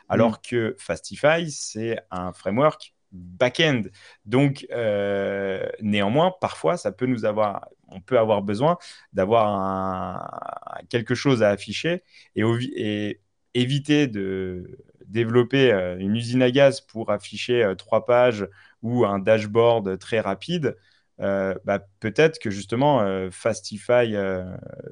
[0.10, 0.38] Alors mm.
[0.48, 3.84] que Fastify, c'est un framework back-end.
[4.26, 8.78] Donc, euh, néanmoins, parfois, ça peut nous avoir, on peut avoir besoin
[9.14, 12.04] d'avoir quelque chose à afficher.
[12.36, 13.20] Et,
[13.54, 18.48] éviter de développer une usine à gaz pour afficher trois pages
[18.82, 20.78] ou un dashboard très rapide,
[21.20, 24.16] bah, peut-être que justement Fastify,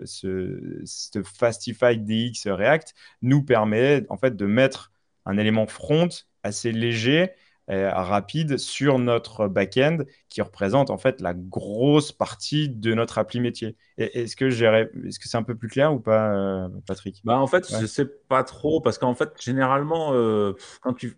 [0.03, 0.83] ce,
[1.23, 4.91] Fastify DX React nous permet en fait de mettre
[5.25, 6.09] un élément front
[6.43, 7.35] assez léger euh,
[7.69, 13.75] rapide sur notre back-end qui représente en fait la grosse partie de notre appli métier.
[13.97, 17.21] Est-ce que c'est un peu plus clair ou pas, euh, Patrick?
[17.23, 21.17] Bah, En fait, je je sais pas trop parce qu'en fait, généralement, euh, quand tu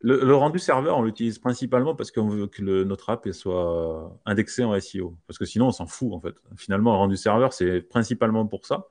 [0.00, 4.78] le, rendu serveur, on l'utilise principalement parce qu'on veut que notre app soit indexée en
[4.78, 5.16] SEO.
[5.26, 6.34] Parce que sinon, on s'en fout en fait.
[6.56, 8.86] Finalement, le rendu serveur, c'est principalement pour ça.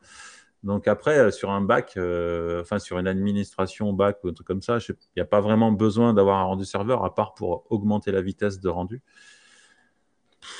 [0.64, 4.48] Donc après, euh, sur un bac, euh, enfin sur une administration bac ou un truc
[4.48, 7.66] comme ça, il n'y a pas vraiment besoin d'avoir un rendu serveur à part pour
[7.70, 9.02] augmenter la vitesse de rendu.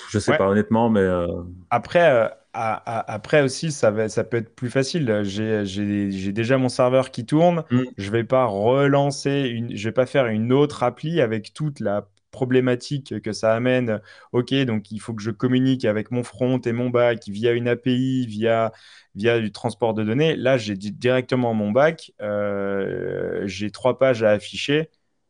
[0.10, 1.28] Je sais pas honnêtement, mais euh,
[1.70, 5.22] après, après aussi, ça, ça peut être plus facile.
[5.24, 7.64] J'ai déjà mon serveur qui tourne.
[7.70, 7.86] Je mm.
[7.98, 12.08] Je vais pas relancer une, je vais pas faire une autre appli avec toute la
[12.32, 14.02] problématique que ça amène.
[14.32, 17.68] Ok, donc il faut que je communique avec mon front et mon back via une
[17.68, 18.72] API, via
[19.16, 20.36] via du transport de données.
[20.36, 24.90] Là, j'ai directement mon bac, euh, j'ai trois pages à afficher.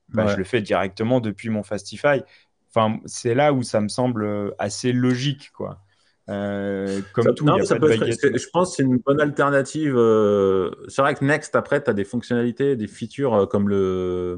[0.09, 2.21] Bah, je le fais directement depuis mon Fastify.
[2.69, 5.79] Enfin, c'est là où ça me semble assez logique, quoi.
[6.29, 9.95] Euh, comme tout, je pense que c'est une bonne alternative.
[9.95, 14.37] Euh, c'est vrai que Next, après, tu as des fonctionnalités, des features comme le,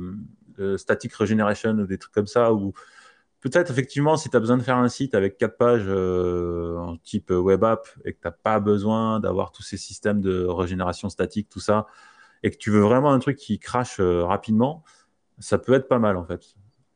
[0.77, 2.73] Static Regeneration ou des trucs comme ça, où
[3.41, 6.97] Peut-être effectivement, si tu as besoin de faire un site avec quatre pages euh, en
[6.97, 11.07] type web app et que tu n'as pas besoin d'avoir tous ces systèmes de régénération
[11.07, 11.85] statique, tout ça,
[12.43, 14.83] et que tu veux vraiment un truc qui crache euh, rapidement,
[15.37, 16.55] ça peut être pas mal en fait.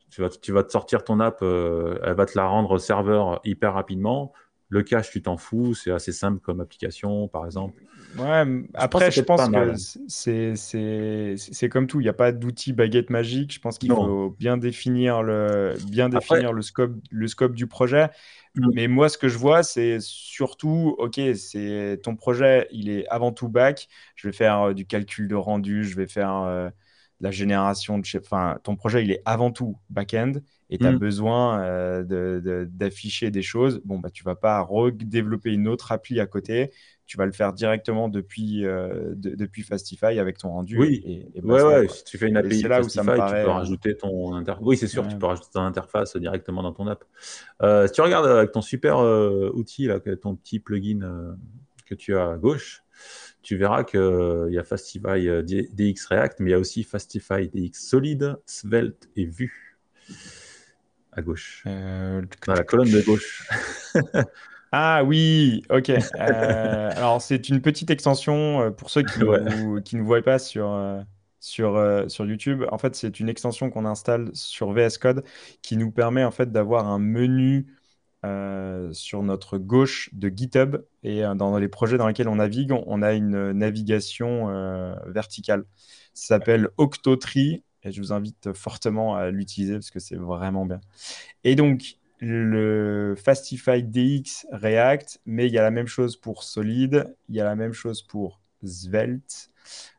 [0.09, 3.39] Tu vas, tu vas te sortir ton app, euh, elle va te la rendre serveur
[3.45, 4.33] hyper rapidement.
[4.67, 7.81] Le cache, tu t'en fous, c'est assez simple comme application, par exemple.
[8.17, 9.75] Ouais, après, je pense que
[11.47, 11.99] c'est comme tout.
[11.99, 13.53] Il n'y a pas d'outil baguette magique.
[13.53, 18.09] Je pense qu'il faut bien définir le, bien définir le, scope, le scope du projet.
[18.55, 18.69] Mm.
[18.73, 23.31] Mais moi, ce que je vois, c'est surtout, OK, c'est ton projet, il est avant
[23.31, 23.87] tout back.
[24.15, 26.69] Je vais faire euh, du calcul de rendu, je vais faire euh,
[27.19, 28.05] la génération de.
[28.17, 30.33] Enfin, ton projet, il est avant tout back-end
[30.69, 30.97] et tu as mm.
[30.97, 36.25] besoin euh, d'afficher des choses, bon, bah, tu vas pas redévelopper une autre appli à
[36.25, 36.71] côté.
[37.05, 40.77] Tu vas le faire directement depuis, euh, depuis Fastify avec ton rendu.
[40.79, 41.03] Oui,
[41.35, 41.87] et, ouais, ouais.
[41.87, 44.63] si tu fais une API là Fastify, où ça tu peux rajouter ton interface.
[44.65, 47.03] Oui, c'est sûr, tu peux rajouter ton interface directement dans ton app.
[47.61, 48.99] Euh, si tu regardes avec ton super
[49.53, 51.35] outil, là, ton petit plugin
[51.85, 52.83] que tu as à gauche,
[53.41, 57.73] tu verras qu'il y a Fastify DX React, mais il y a aussi Fastify DX
[57.73, 59.77] Solid, Svelte et Vue
[61.15, 61.63] à gauche.
[61.67, 63.47] Euh, Dans la colonne de gauche.
[64.75, 65.91] ah oui, ok.
[66.19, 69.19] Euh, alors c'est une petite extension euh, pour ceux qui,
[69.85, 70.75] qui ne voient pas sur,
[71.39, 72.63] sur, sur YouTube.
[72.71, 75.23] En fait, c'est une extension qu'on installe sur VS Code
[75.61, 77.67] qui nous permet en fait d'avoir un menu
[78.93, 83.13] sur notre gauche de GitHub et dans les projets dans lesquels on navigue, on a
[83.13, 84.47] une navigation
[85.05, 85.65] verticale.
[86.15, 90.79] Ça s'appelle Octotree et je vous invite fortement à l'utiliser parce que c'est vraiment bien.
[91.43, 97.13] Et donc, le Fastify DX React, mais il y a la même chose pour Solid,
[97.27, 99.51] il y a la même chose pour Svelte.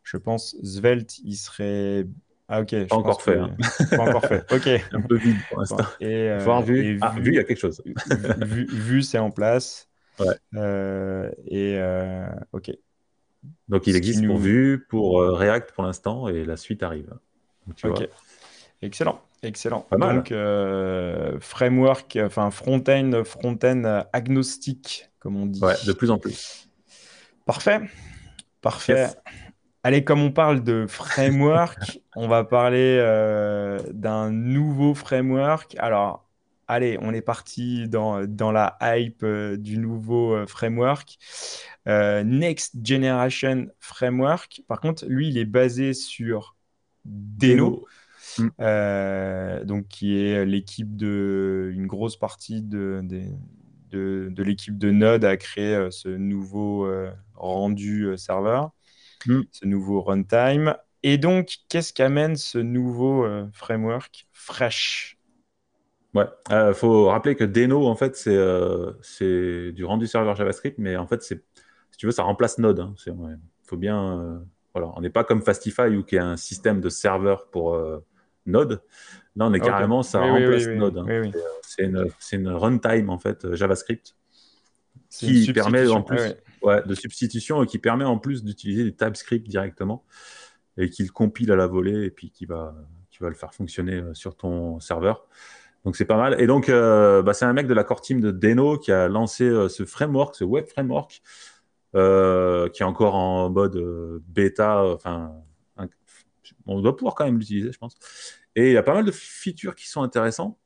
[0.02, 2.06] Je pense Svelte, il serait.
[2.48, 2.86] Ah, ok.
[2.86, 3.38] Pas encore fait.
[3.38, 3.56] Hein.
[3.90, 4.52] Pas encore fait.
[4.52, 4.68] Ok.
[4.92, 5.84] Un peu vide pour l'instant.
[6.00, 6.98] Et, euh, vu.
[7.02, 7.82] Ah, vu, il y a quelque chose.
[8.40, 9.88] vu, vu c'est en place.
[10.18, 10.34] Ouais.
[10.54, 12.70] Euh, et euh, ok.
[13.68, 17.14] Donc il existe pour Vue, pour React pour l'instant, et la suite arrive
[17.84, 18.08] ok.
[18.82, 19.86] Excellent, excellent.
[19.92, 25.62] Donc, euh, framework, enfin front-end, front-end agnostique, comme on dit.
[25.62, 26.68] Ouais, de plus en plus.
[27.46, 27.80] Parfait,
[28.60, 29.08] parfait.
[29.82, 35.76] Allez, comme on parle de framework, on va parler euh, d'un nouveau framework.
[35.78, 36.28] Alors,
[36.68, 41.18] allez, on est parti dans, dans la hype euh, du nouveau framework.
[41.86, 44.62] Next Generation Framework.
[44.68, 46.56] Par contre, lui, il est basé sur
[47.04, 47.86] Deno,
[48.38, 48.48] mm.
[48.60, 53.02] euh, donc qui est l'équipe de une grosse partie de,
[53.90, 58.70] de, de, l'équipe de Node a créé euh, ce nouveau euh, rendu serveur,
[59.26, 59.40] mm.
[59.50, 60.76] ce nouveau runtime.
[61.02, 65.18] Et donc, qu'est-ce qu'amène ce nouveau framework Fresh?
[66.14, 68.38] Ouais, il faut rappeler que Deno, en fait, c'est
[69.02, 71.44] c'est du rendu serveur JavaScript, mais en fait, c'est
[71.90, 72.90] si tu veux, ça remplace Node.
[73.06, 73.38] Il hein.
[73.64, 74.42] faut bien
[74.74, 78.04] on n'est pas comme Fastify où qui est un système de serveur pour euh,
[78.46, 78.82] Node.
[79.36, 80.98] Là, on est carrément, ça remplace Node.
[80.98, 81.30] Hein.
[81.62, 84.16] C'est une, runtime en fait euh, JavaScript
[85.10, 86.34] qui permet en plus
[86.86, 90.04] de substitution et qui permet en plus d'utiliser des TypeScript directement.
[90.76, 92.74] et qu'il compile à la volée et puis qui va,
[93.10, 95.26] qui va le faire fonctionner sur ton serveur.
[95.84, 96.40] Donc c'est pas mal.
[96.40, 99.48] Et donc, bah, c'est un mec de la core team de Deno qui a lancé
[99.68, 101.22] ce framework, ce web framework,
[101.92, 104.84] qui est encore en mode bêta.
[104.84, 105.32] Enfin,
[106.66, 107.94] on doit pouvoir quand même l'utiliser, je pense.
[108.56, 110.58] Et il y a pas mal de features qui sont intéressantes.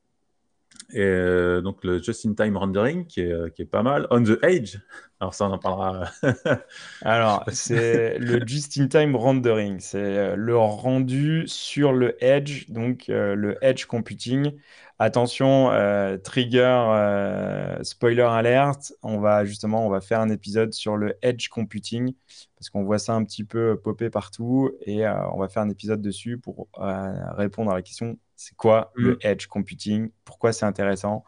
[0.94, 4.06] Et euh, donc le just-in-time rendering qui est, euh, qui est, pas mal.
[4.10, 4.78] On the Edge,
[5.20, 6.10] alors ça on en parlera.
[7.02, 13.84] alors c'est le just-in-time rendering, c'est euh, le rendu sur le edge, donc le edge
[13.84, 14.52] computing.
[15.00, 15.70] Attention,
[16.24, 22.14] trigger, spoiler alert, on va justement on va faire un épisode sur le edge computing
[22.56, 26.02] parce qu'on voit ça un petit peu popper partout et on va faire un épisode
[26.02, 29.18] dessus pour répondre à la question c'est quoi le mm.
[29.22, 30.10] edge computing?
[30.24, 31.24] Pourquoi c'est intéressant?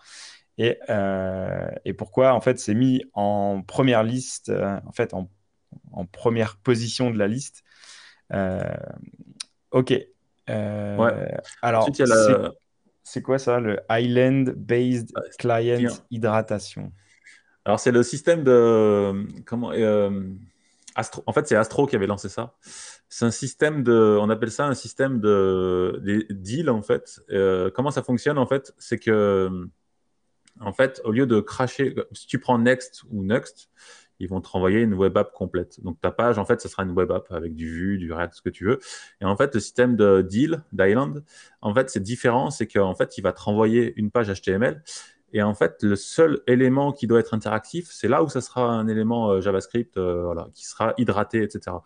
[0.58, 5.28] Et, euh, et, pourquoi en fait c'est mis en première liste, euh, en fait en,
[5.90, 7.64] en, première position de la liste?
[8.32, 8.62] Euh,
[9.72, 9.92] ok.
[10.46, 11.88] Alors,
[13.02, 16.92] c'est quoi ça, le Island Based Client Hydratation?
[17.64, 19.72] Alors c'est le système de comment
[20.94, 21.24] Astro.
[21.26, 22.54] En fait, c'est Astro qui avait lancé ça
[23.10, 27.20] c'est un système de, on appelle ça un système de, deal en fait.
[27.30, 28.72] Euh, comment ça fonctionne en fait?
[28.78, 29.50] C'est que,
[30.60, 33.68] en fait, au lieu de cracher, si tu prends Next ou Next,
[34.20, 35.82] ils vont te renvoyer une web app complète.
[35.82, 38.34] Donc ta page, en fait, ce sera une web app avec du Vue, du React,
[38.34, 38.78] ce que tu veux.
[39.20, 41.24] Et en fait, le système de deal, d'Island,
[41.62, 42.50] en fait, c'est différent.
[42.50, 44.82] C'est qu'en fait, il va te renvoyer une page HTML.
[45.32, 48.68] Et en fait, le seul élément qui doit être interactif, c'est là où ça sera
[48.68, 51.76] un élément euh, JavaScript, euh, voilà, qui sera hydraté, etc.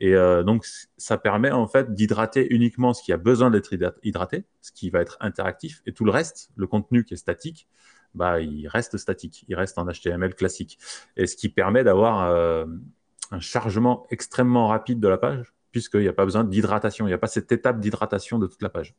[0.00, 4.44] Et euh, donc, ça permet en fait d'hydrater uniquement ce qui a besoin d'être hydraté,
[4.62, 7.68] ce qui va être interactif, et tout le reste, le contenu qui est statique,
[8.14, 10.78] bah, il reste statique, il reste en HTML classique.
[11.16, 12.64] Et ce qui permet d'avoir euh,
[13.30, 17.14] un chargement extrêmement rapide de la page, puisqu'il n'y a pas besoin d'hydratation, il n'y
[17.14, 18.96] a pas cette étape d'hydratation de toute la page.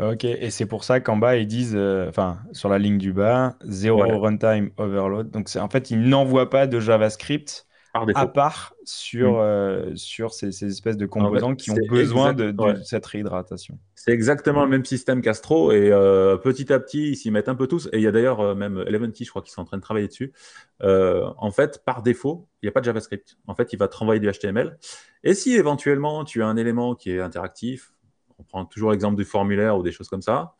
[0.00, 3.12] Ok, et c'est pour ça qu'en bas, ils disent, euh, enfin, sur la ligne du
[3.12, 5.30] bas, zéro runtime overload.
[5.30, 9.40] Donc, en fait, ils n'envoient pas de JavaScript à part sur, mm.
[9.40, 13.78] euh, sur ces, ces, espèces de composants qui ont besoin de, cette réhydratation.
[13.94, 17.54] C'est exactement le même système qu'Astro et euh, petit à petit, ils s'y mettent un
[17.54, 17.88] peu tous.
[17.92, 19.82] Et il y a d'ailleurs euh, même Eleventy, je crois qu'ils sont en train de
[19.82, 20.32] travailler dessus.
[20.80, 23.38] en fait, par défaut, il n'y a pas de JavaScript.
[23.46, 24.78] En fait, il va te renvoyer du HTML.
[25.24, 27.92] Et si éventuellement tu as un élément qui est interactif,
[28.38, 30.54] on prend toujours l'exemple du formulaire ou des choses comme ça,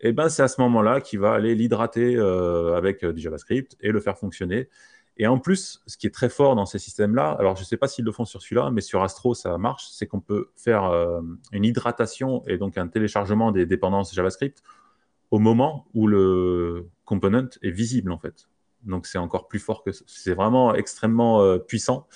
[0.00, 3.90] et eh ben c'est à ce moment-là qu'il va aller l'hydrater avec du JavaScript et
[3.90, 4.68] le faire fonctionner.
[5.16, 7.76] Et en plus, ce qui est très fort dans ces systèmes-là, alors je ne sais
[7.76, 10.84] pas s'ils le font sur celui-là, mais sur Astro, ça marche, c'est qu'on peut faire
[10.84, 11.20] euh,
[11.52, 14.62] une hydratation et donc un téléchargement des dépendances JavaScript
[15.30, 18.48] au moment où le component est visible, en fait.
[18.82, 22.08] Donc c'est encore plus fort que c'est vraiment extrêmement euh, puissant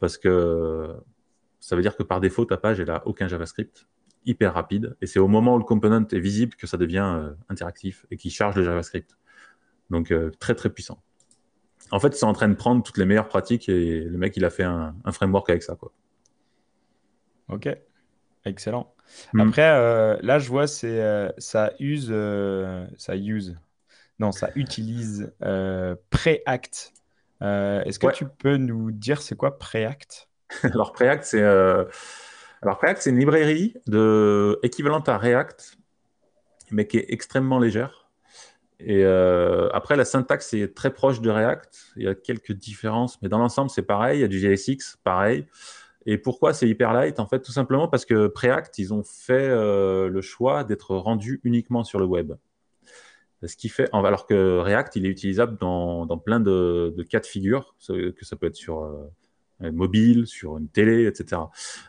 [0.00, 0.96] parce que
[1.60, 3.86] ça veut dire que par défaut, ta page, elle n'a aucun JavaScript,
[4.24, 4.96] hyper rapide.
[5.02, 8.16] Et c'est au moment où le component est visible que ça devient euh, interactif et
[8.16, 9.18] qui charge le JavaScript.
[9.90, 11.02] Donc très très puissant
[11.90, 14.36] en fait, ils sont en train de prendre toutes les meilleures pratiques et le mec,
[14.36, 15.74] il a fait un, framework avec ça.
[15.74, 15.92] Quoi.
[17.48, 17.68] Ok,
[18.44, 18.94] excellent.
[19.32, 19.40] Hmm.
[19.40, 23.58] Après, euh, là, je vois, c'est euh, ça use, euh, ça use,
[24.18, 25.32] non, ça utilise
[26.10, 26.92] Preact.
[27.40, 30.28] Est-ce que tu peux nous dire c'est quoi Preact?
[30.64, 35.78] Alors Preact, c'est alors Preact, c'est une librairie de équivalente à React,
[36.70, 38.01] mais qui est extrêmement légère.
[38.84, 41.92] Et euh, après, la syntaxe est très proche de React.
[41.96, 44.18] Il y a quelques différences, mais dans l'ensemble, c'est pareil.
[44.18, 45.46] Il y a du JSX, pareil.
[46.04, 47.20] Et pourquoi c'est hyper light?
[47.20, 51.40] En fait, tout simplement parce que Preact, ils ont fait euh, le choix d'être rendu
[51.44, 52.32] uniquement sur le web.
[53.44, 57.74] Ce qui fait, alors que React, il est utilisable dans, plein de, cas de figure,
[57.88, 61.42] que ça peut être sur euh, mobile, sur une télé, etc.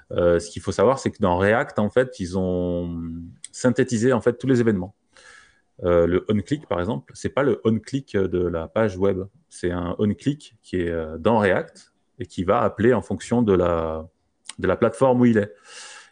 [0.09, 3.03] ce qu'il faut savoir, c'est que dans React, en fait, ils ont
[3.51, 4.95] synthétisé en fait tous les événements.
[5.83, 9.23] Euh, le on-click, par exemple, c'est pas le on-click de la page web.
[9.49, 13.53] C'est un on-click qui est euh, dans React et qui va appeler en fonction de
[13.53, 14.07] la,
[14.59, 15.51] de la plateforme où il est.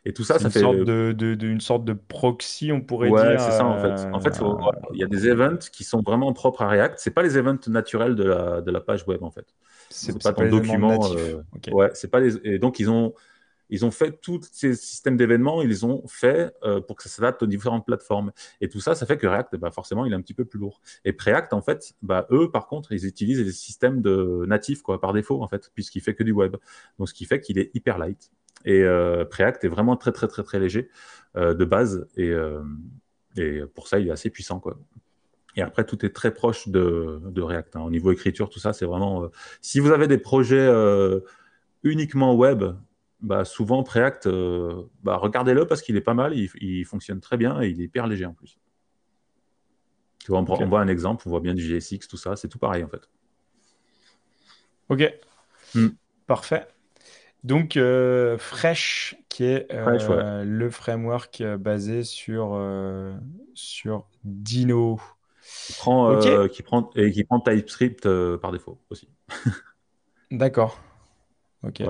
[0.03, 0.61] Et tout ça, ça une fait.
[0.61, 3.17] Sorte de, une sorte de proxy, on pourrait dire.
[3.17, 4.07] Ouais, c'est ça, en fait.
[4.11, 4.55] En fait, euh,
[4.93, 6.97] il y a des events qui sont vraiment propres à React.
[6.97, 9.45] C'est pas les events naturels de la, de la page web, en fait.
[9.91, 10.99] C'est pas ton document.
[11.71, 12.35] Ouais, c'est pas les...
[12.43, 13.13] Et donc, ils ont
[13.71, 17.09] ils ont fait tous ces systèmes d'événements, ils les ont fait euh, pour que ça
[17.09, 18.33] s'adapte aux différentes plateformes.
[18.59, 20.59] Et tout ça, ça fait que React, bah, forcément, il est un petit peu plus
[20.59, 20.81] lourd.
[21.05, 24.99] Et Preact, en fait, bah, eux, par contre, ils utilisent des systèmes de natifs, quoi,
[24.99, 26.57] par défaut, en fait, puisqu'il fait que du web.
[26.99, 28.29] Donc, ce qui fait qu'il est hyper light.
[28.65, 30.89] Et euh, Preact est vraiment très, très, très, très léger
[31.37, 32.07] euh, de base.
[32.17, 32.33] Et,
[33.73, 34.77] pour ça, il est assez puissant, quoi.
[35.55, 37.77] Et après, tout est très proche de, de React.
[37.77, 37.81] Hein.
[37.81, 39.29] Au niveau écriture, tout ça, c'est vraiment.
[39.61, 40.69] si vous avez des projets
[41.83, 42.63] uniquement web,
[43.21, 44.27] bah, souvent Preact,
[45.03, 48.07] bah, regardez-le parce qu'il est pas mal, il, fonctionne très bien et il est hyper
[48.07, 48.57] léger en plus.
[50.19, 52.59] Tu vois, on, voit un exemple, on voit bien du GSX, tout ça, c'est tout
[52.59, 53.09] pareil en fait.
[54.89, 55.13] Ok,
[55.73, 55.87] hmm.
[56.27, 56.67] parfait.
[57.43, 57.79] Donc,
[58.37, 62.59] Fresh, qui est le framework basé sur,
[63.53, 64.99] sur Dino.
[65.65, 68.07] Qui prend, qui prend, et qui prend TypeScript
[68.37, 69.09] par défaut aussi.
[70.31, 70.79] D'accord.
[71.63, 71.83] Ok.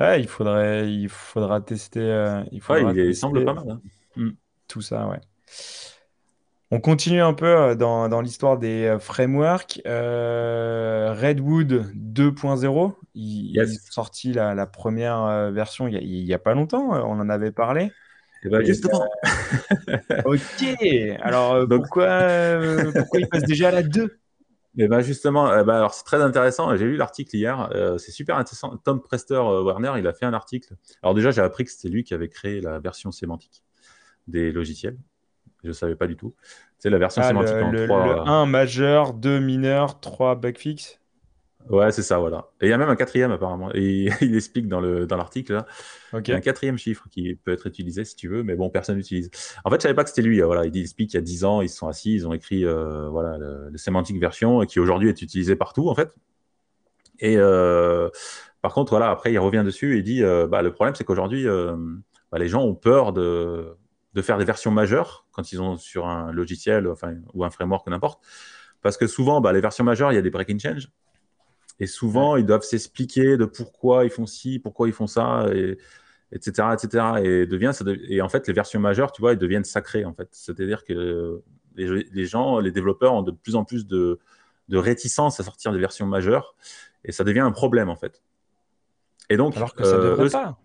[0.00, 2.00] Ouais, il faudrait, il faudra tester.
[2.00, 3.68] Euh, il, faudra il semble pas mal.
[3.68, 3.82] Hein.
[4.16, 4.30] Mm.
[4.66, 5.20] Tout ça, ouais.
[6.70, 9.82] On continue un peu euh, dans, dans l'histoire des euh, frameworks.
[9.84, 16.92] Redwood 2.0, il, est sorti la, la première version il n'y a, a, pas longtemps.
[16.92, 17.92] On en avait parlé.
[18.42, 19.06] Et eh ben, justement.
[20.24, 20.64] ok.
[21.20, 22.58] Alors pourquoi,
[22.94, 24.19] pourquoi il passe déjà à la 2
[24.74, 26.74] mais ben justement, euh, bah, alors c'est très intéressant.
[26.76, 27.70] J'ai lu l'article hier.
[27.72, 28.76] Euh, c'est super intéressant.
[28.78, 30.76] Tom Prester euh, Warner, il a fait un article.
[31.02, 33.64] Alors déjà, j'ai appris que c'était lui qui avait créé la version sémantique
[34.28, 34.96] des logiciels.
[35.64, 36.34] Je ne savais pas du tout.
[36.78, 38.06] C'est la version ah, sémantique en le, 3.
[38.06, 40.99] Le 1 majeur, 2 mineur, 3 bug fix.
[41.68, 42.48] Ouais, c'est ça, voilà.
[42.60, 43.70] Et il y a même un quatrième apparemment.
[43.74, 46.20] Et il explique dans l'article dans là.
[46.24, 48.70] Il y a un quatrième chiffre qui peut être utilisé si tu veux, mais bon,
[48.70, 49.30] personne n'utilise.
[49.64, 50.40] En fait, je savais pas que c'était lui.
[50.40, 52.64] Voilà, il explique qu'il y a 10 ans, ils se sont assis, ils ont écrit
[52.64, 56.16] euh, voilà le, sémantique version qui aujourd'hui est utilisé partout en fait.
[57.20, 58.08] Et euh,
[58.62, 61.44] par contre, voilà, après il revient dessus et dit euh, bah, le problème c'est qu'aujourd'hui
[61.44, 63.76] bah, les gens ont peur de,
[64.14, 67.86] de faire des versions majeures quand ils sont sur un logiciel enfin, ou un framework
[67.88, 68.20] n'importe.
[68.82, 70.88] Parce que souvent, bah, les versions majeures, il y a des break-in change.
[71.80, 75.78] Et souvent, ils doivent s'expliquer de pourquoi ils font ci, pourquoi ils font ça, et,
[76.30, 77.04] etc., etc.
[77.24, 80.12] Et, devient, ça et en fait, les versions majeures, tu vois, elles deviennent sacrées, en
[80.12, 80.28] fait.
[80.32, 81.42] C'est-à-dire que
[81.76, 84.18] les, gens, les développeurs ont de plus en plus de,
[84.68, 86.54] de réticence à sortir des versions majeures,
[87.04, 88.22] et ça devient un problème, en fait.
[89.30, 90.58] Et donc, Alors que ça ne euh, devrait pas.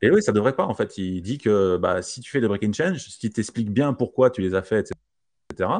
[0.00, 0.96] Et oui, ça devrait pas, en fait.
[0.96, 4.30] Il dit que bah, si tu fais des break-in change, si tu t'expliques bien pourquoi
[4.30, 4.94] tu les as fait, etc.,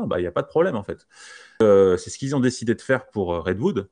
[0.06, 1.06] bah, il n'y a pas de problème, en fait.
[1.62, 3.88] Euh, c'est ce qu'ils ont décidé de faire pour Redwood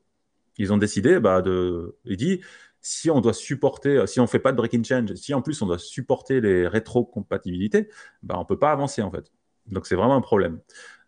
[0.61, 1.97] ils ont décidé bah, de.
[2.05, 2.41] Il dit
[2.83, 5.67] si on doit supporter, si on fait pas de breaking change, si en plus on
[5.67, 7.89] doit supporter les rétrocompatibilités,
[8.23, 9.33] bah, on peut pas avancer en fait.
[9.67, 10.61] Donc c'est vraiment un problème.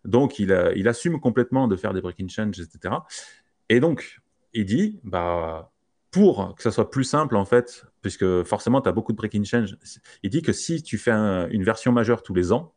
[0.05, 2.95] Donc il, il assume complètement de faire des breaking change, etc.
[3.69, 4.21] Et donc
[4.53, 5.71] il dit bah
[6.11, 9.43] pour que ça soit plus simple en fait, puisque forcément tu as beaucoup de breaking
[9.43, 9.77] change,
[10.23, 12.73] il dit que si tu fais une version majeure tous les ans,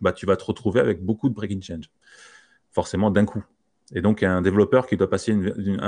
[0.00, 1.90] bah tu vas te retrouver avec beaucoup de breaking change,
[2.70, 3.44] forcément d'un coup.
[3.92, 5.80] Et donc, un développeur qui doit passer une,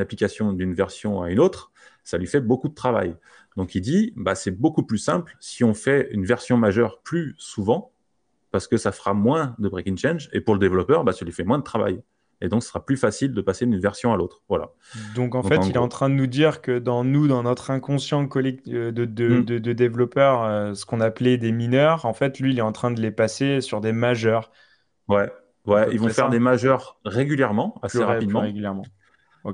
[0.00, 1.70] application d'une version à une autre,
[2.02, 3.14] ça lui fait beaucoup de travail.
[3.56, 7.34] Donc, il dit, bah, c'est beaucoup plus simple si on fait une version majeure plus
[7.36, 7.92] souvent,
[8.50, 10.30] parce que ça fera moins de breaking change.
[10.32, 12.02] Et pour le développeur, bah, ça lui fait moins de travail.
[12.40, 14.42] Et donc, ce sera plus facile de passer d'une version à l'autre.
[14.48, 14.70] Voilà.
[15.14, 17.70] Donc, en fait, il est en train de nous dire que dans nous, dans notre
[17.70, 19.44] inconscient euh, de, hmm.
[19.44, 22.72] de, de, développeurs, euh, ce qu'on appelait des mineurs, en fait, lui, il est en
[22.72, 24.50] train de les passer sur des majeurs.
[25.06, 25.30] Ouais,
[25.66, 28.40] Ouais, ils vont faire des majeurs régulièrement, assez rapidement.
[28.40, 28.84] régulièrement.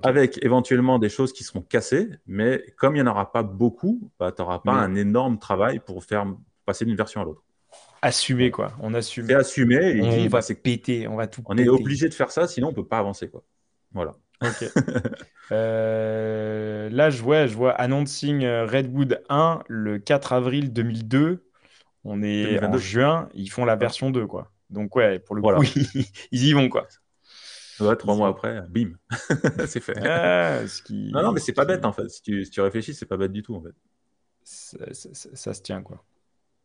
[0.03, 4.11] Avec éventuellement des choses qui seront cassées, mais comme il n'y en aura pas beaucoup,
[4.19, 6.27] bah, tu n'auras pas un énorme travail pour faire
[6.67, 7.43] passer d'une version à l'autre.
[8.03, 8.73] Assumer, quoi.
[8.81, 9.27] On assume.
[9.27, 10.01] C'est assumer.
[10.03, 12.71] on va bah, péter, on va tout On est obligé de faire ça, sinon on
[12.71, 13.43] ne peut pas avancer, quoi.
[13.93, 14.15] Voilà.
[14.43, 14.65] Ok.
[15.51, 21.43] Euh, là, je vois, je vois Announcing euh, Redwood 1 le 4 avril 2002.
[22.05, 24.53] On est en juin, ils font la version 2, quoi.
[24.71, 25.49] Donc, ouais, pour le coup,
[26.33, 26.87] ils y vont, quoi.
[27.81, 28.91] Ouais, trois mois après, bim,
[29.67, 29.97] c'est fait.
[30.05, 32.09] Ah, non, non, mais c'est pas bête, en fait.
[32.09, 33.75] Si tu, si tu réfléchis, c'est pas bête du tout, en fait.
[34.43, 36.05] Ça, se tient, quoi.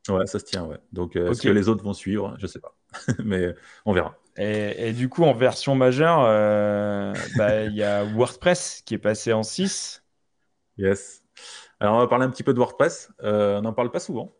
[0.09, 0.79] Ouais, ça se tient, ouais.
[0.91, 2.35] Donc, euh, est-ce que les autres vont suivre?
[2.39, 2.75] Je sais pas.
[3.23, 3.53] mais
[3.85, 4.17] on verra.
[4.37, 9.33] Et, du coup, en version majeure, euh, bah, il y a WordPress qui est passé
[9.33, 10.03] en 6.
[10.77, 11.23] Yes.
[11.79, 13.11] Alors, on va parler un petit peu de WordPress.
[13.21, 14.35] Euh, on n'en parle pas souvent.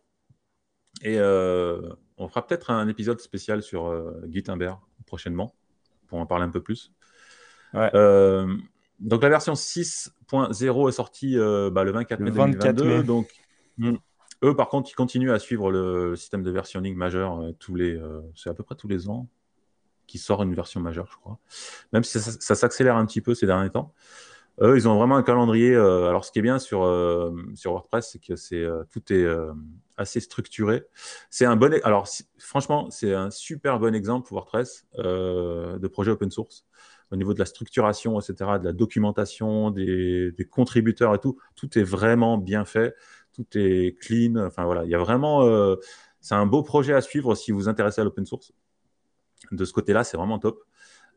[1.02, 1.18] Et
[2.18, 5.54] on fera peut-être un épisode spécial sur euh, Gutenberg prochainement
[6.06, 6.92] pour en parler un peu plus.
[7.74, 8.56] Euh,
[9.00, 13.02] donc la version 6.0 est sortie euh, bah, le 24 mai 2022.
[13.02, 13.28] Donc
[13.78, 13.96] hmm,
[14.44, 18.00] eux, par contre, ils continuent à suivre le, système de versionning majeur tous les,
[18.36, 19.28] c'est à peu près tous les ans
[20.06, 21.38] qui sort une version majeure, je crois.
[21.92, 23.94] Même si ça, s'accélère un petit peu ces derniers temps.
[24.60, 25.74] Eux, ils ont vraiment un calendrier.
[25.74, 26.80] alors, ce qui est bien sur,
[27.54, 29.26] sur WordPress, c'est que c'est tout est
[29.96, 30.86] assez structuré.
[31.30, 36.10] C'est un bon, e-, alors franchement, c'est un super bon exemple WordPress euh, de projet
[36.10, 36.64] open source
[37.10, 41.38] au niveau de la structuration, etc., de la documentation, des, contributeurs et tout.
[41.54, 42.94] Tout est vraiment bien fait,
[43.32, 44.36] tout est clean.
[44.36, 45.76] Enfin voilà, il y a vraiment, euh,
[46.20, 48.52] c'est un beau projet à suivre si vous vous intéressez à l'open source.
[49.52, 50.64] De ce côté-là, c'est vraiment top.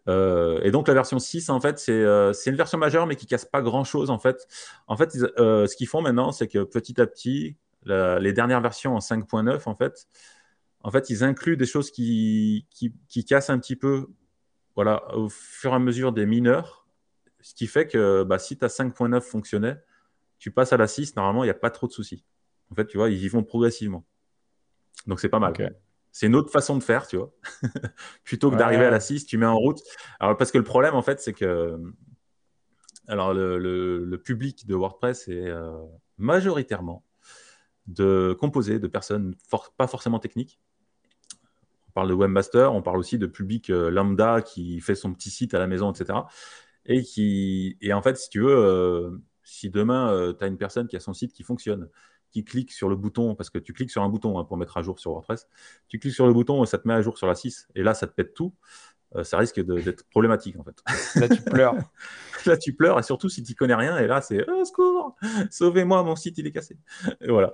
[0.08, 3.46] Euh, et donc la version 6, en fait, c'est une version majeure, mais qui casse
[3.46, 4.48] pas grand-chose, en fait.
[4.88, 7.56] En fait, ce qu'ils font maintenant, c'est que petit à petit,
[7.86, 10.08] les dernières versions en 5.9, en fait,
[10.82, 14.08] en fait, ils incluent des choses qui, qui, qui, cassent un petit peu
[14.76, 16.88] voilà, au fur et à mesure des mineurs.
[17.42, 19.78] Ce qui fait que bah, si ta 5.9 fonctionnait,
[20.40, 22.24] tu passes à la 6, normalement, il n'y a pas trop de soucis.
[22.72, 24.06] En fait, tu vois, ils y vont progressivement.
[25.08, 25.54] Donc, c'est pas mal.
[26.12, 27.34] C'est une autre façon de faire, tu vois.
[28.24, 29.80] Plutôt que d'arriver à la 6, tu mets en route.
[30.20, 31.78] Alors, parce que le problème, en fait, c'est que
[33.08, 35.72] alors, le, le, public de WordPress est euh,
[36.18, 37.06] majoritairement
[37.88, 39.36] de composé de personnes
[39.78, 40.60] pas forcément techniques.
[41.90, 45.30] On parle de webmaster, on parle aussi de public euh, lambda qui fait son petit
[45.30, 46.20] site à la maison, etc.
[46.86, 50.58] Et qui, et en fait, si tu veux, euh, si demain, euh, tu as une
[50.58, 51.90] personne qui a son site qui fonctionne,
[52.32, 54.78] qui clique sur le bouton, parce que tu cliques sur un bouton hein, pour mettre
[54.78, 55.48] à jour sur WordPress,
[55.88, 57.84] tu cliques sur le bouton et ça te met à jour sur la 6, et
[57.84, 58.54] là, ça te pète tout,
[59.24, 61.20] ça risque d'être problématique en fait.
[61.20, 61.76] Là, tu pleures.
[62.46, 65.16] là, tu pleures, et surtout si tu connais rien, et là, c'est oh, secours,
[65.52, 66.78] sauvez-moi, mon site, il est cassé.
[67.22, 67.54] Et voilà.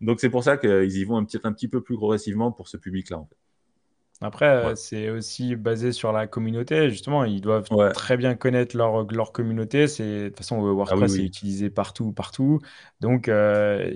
[0.00, 2.68] Donc, c'est pour ça qu'ils y vont un petit, un petit peu plus progressivement pour
[2.68, 3.36] ce public-là en fait.
[4.22, 6.90] Après, euh, c'est aussi basé sur la communauté.
[6.90, 9.86] Justement, ils doivent très bien connaître leur, leur communauté.
[9.86, 12.58] De toute façon, ah WordPress est utilisé partout, partout.
[13.00, 13.90] Donc, euh,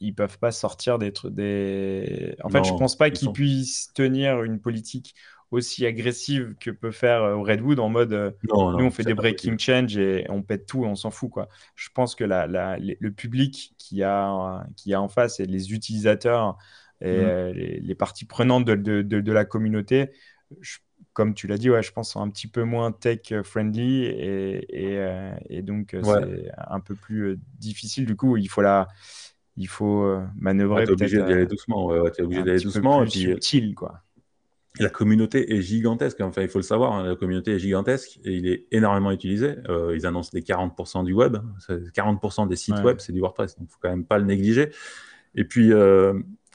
[0.00, 1.34] ils peuvent pas sortir des trucs.
[1.34, 2.36] Des...
[2.44, 5.14] En fait, je pense pas qu'ils puissent tenir une politique
[5.50, 9.96] aussi agressive que peut faire euh, Redwood en mode nous on fait des breaking change
[9.96, 11.48] et on pète tout et on s'en fout quoi.
[11.74, 15.72] Je pense que la, la, le public qui a, qui a en face et les
[15.72, 16.56] utilisateurs
[17.00, 20.10] et euh, les, parties prenantes de, de, de, la communauté,
[21.14, 24.98] comme tu l'as dit, ouais, je pense sont un petit peu moins tech-friendly et, et,
[24.98, 28.04] euh, et donc euh, c'est un peu plus difficile.
[28.04, 28.86] Du coup, il faut la,
[29.56, 30.84] il faut manœuvrer.
[30.84, 31.86] tu es obligé d'y aller doucement.
[31.86, 33.00] Ouais, es obligé d'aller doucement.
[33.00, 34.02] Plus et subtil, quoi.
[34.80, 36.20] La communauté est gigantesque.
[36.20, 36.92] Enfin, il faut le savoir.
[36.92, 39.56] Hein, la communauté est gigantesque et il est énormément utilisé.
[39.94, 41.36] ils annoncent les 40% du web.
[41.68, 43.56] 40% des sites web, c'est du WordPress.
[43.58, 44.70] Donc, il faut quand même pas le négliger.
[45.34, 45.72] Et puis,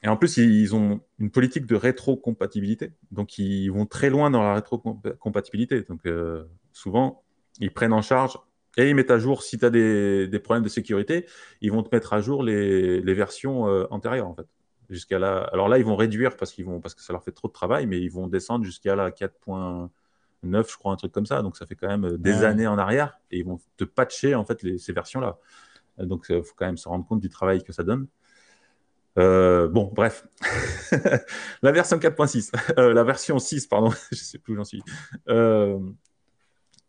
[0.06, 2.92] et en plus, ils ont une politique de rétrocompatibilité.
[3.10, 5.82] Donc, ils vont très loin dans la rétrocompatibilité.
[5.82, 7.24] Donc, euh, souvent,
[7.60, 8.38] ils prennent en charge
[8.78, 11.26] et ils mettent à jour, si tu as des, problèmes de sécurité,
[11.62, 14.46] ils vont te mettre à jour les, versions euh, antérieures, en fait.
[14.90, 15.50] Jusqu'à là.
[15.52, 17.54] Alors là, ils vont réduire parce, qu'ils vont, parce que ça leur fait trop de
[17.54, 19.90] travail, mais ils vont descendre jusqu'à la 4.9,
[20.44, 21.42] je crois, un truc comme ça.
[21.42, 23.20] Donc, ça fait quand même euh, des années en arrière.
[23.32, 25.38] Et ils vont te patcher, en fait, ces versions-là.
[25.98, 28.08] Donc, il faut quand même se rendre compte du travail que ça donne.
[29.18, 30.28] Euh, bon, bref.
[31.62, 34.84] la version 4.6, euh, la version 6, pardon, je sais plus où j'en suis.
[35.30, 35.80] Euh,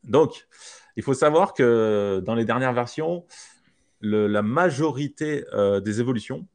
[0.05, 0.47] donc,
[0.97, 3.25] il faut savoir que dans les dernières versions,
[4.01, 5.45] la majorité
[5.83, 6.47] des évolutions,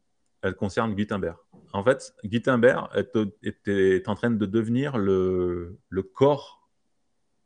[0.42, 1.38] elles concernent Gutenberg.
[1.74, 2.90] En fait, Gutenberg
[3.44, 5.78] est, en train de devenir le,
[6.14, 6.68] corps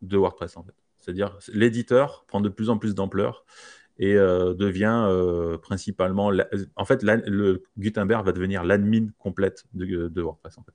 [0.01, 0.57] de WordPress.
[0.57, 0.65] En.
[0.97, 3.45] C'est-à-dire, l'éditeur prend de plus en plus d'ampleur
[3.97, 6.31] et euh, devient euh, principalement.
[6.75, 10.57] En fait, le Gutenberg va devenir l'admin complète de, WordPress.
[10.57, 10.73] En fait,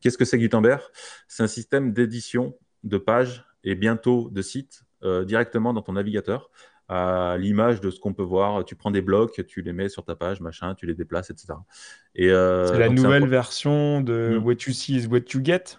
[0.00, 0.82] Qu'est-ce que c'est Gutenberg?
[1.28, 6.50] C'est un système d'édition de pages et bientôt de sites euh, directement dans ton navigateur
[6.88, 8.64] à l'image de ce qu'on peut voir.
[8.64, 11.54] Tu prends des blocs, tu les mets sur ta page, machin, tu les déplaces, etc.
[12.14, 14.44] Et, c'est la nouvelle version de mmh.
[14.44, 15.78] What You See is What You Get?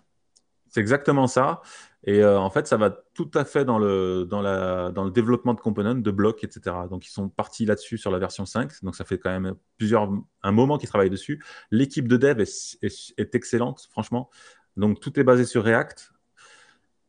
[0.70, 1.62] C'est exactement ça.
[2.08, 5.10] Et euh, en fait, ça va tout à fait dans le, dans, la, dans le
[5.10, 6.76] développement de components, de blocs, etc.
[6.90, 8.84] Donc, ils sont partis là-dessus sur la version 5.
[8.84, 10.12] Donc, ça fait quand même plusieurs,
[10.44, 11.44] un moment qu'ils travaillent dessus.
[11.72, 14.30] L'équipe de dev est, est, excellente, franchement.
[14.78, 16.12] Donc, tout est basé sur React.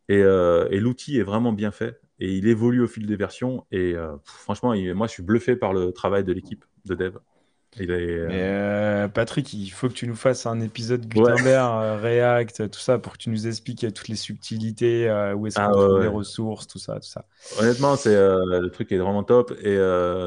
[0.08, 2.00] Et, euh, et l'outil est vraiment bien fait.
[2.18, 3.66] Et il évolue au fil des versions.
[3.70, 7.16] Et euh, franchement, moi, je suis bluffé par le travail de l'équipe de dev.
[7.78, 12.98] Euh, euh, Patrick, il faut que tu nous fasses un épisode Gutenberg, React, tout ça,
[12.98, 16.66] pour que tu nous expliques toutes les subtilités, où est-ce qu'on ah, trouve les ressources,
[16.66, 17.26] tout ça, tout ça.
[17.60, 19.52] Honnêtement, c'est le truc est vraiment top.
[19.62, 19.76] Et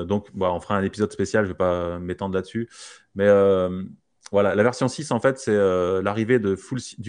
[0.07, 1.45] donc, bah, on fera un épisode spécial.
[1.45, 2.69] Je vais pas m'étendre là-dessus,
[3.15, 3.27] mais
[4.31, 6.55] voilà, la version 6, en fait, c'est euh, l'arrivée du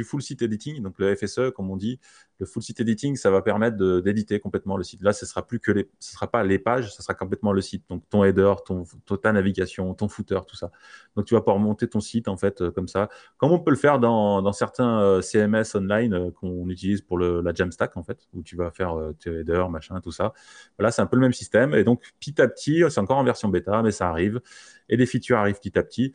[0.05, 1.99] full site editing, donc le FSE, comme on dit.
[2.39, 5.03] Le full site editing, ça va permettre d'éditer complètement le site.
[5.03, 7.61] Là, ce sera plus que les, ce sera pas les pages, ce sera complètement le
[7.61, 7.85] site.
[7.91, 8.85] Donc, ton header, ton,
[9.21, 10.71] ta navigation, ton footer, tout ça.
[11.17, 13.11] Donc, tu vas pouvoir monter ton site, en fait, euh, comme ça.
[13.37, 17.99] Comme on peut le faire dans, certains euh, CMS online qu'on utilise pour la Jamstack,
[17.99, 20.33] en fait, où tu vas faire tes headers, machin, tout ça.
[20.79, 21.75] Voilà, c'est un peu le même système.
[21.75, 24.41] Et donc, petit à petit, c'est encore en version bêta, mais ça arrive.
[24.89, 26.15] Et les features arrivent petit à petit.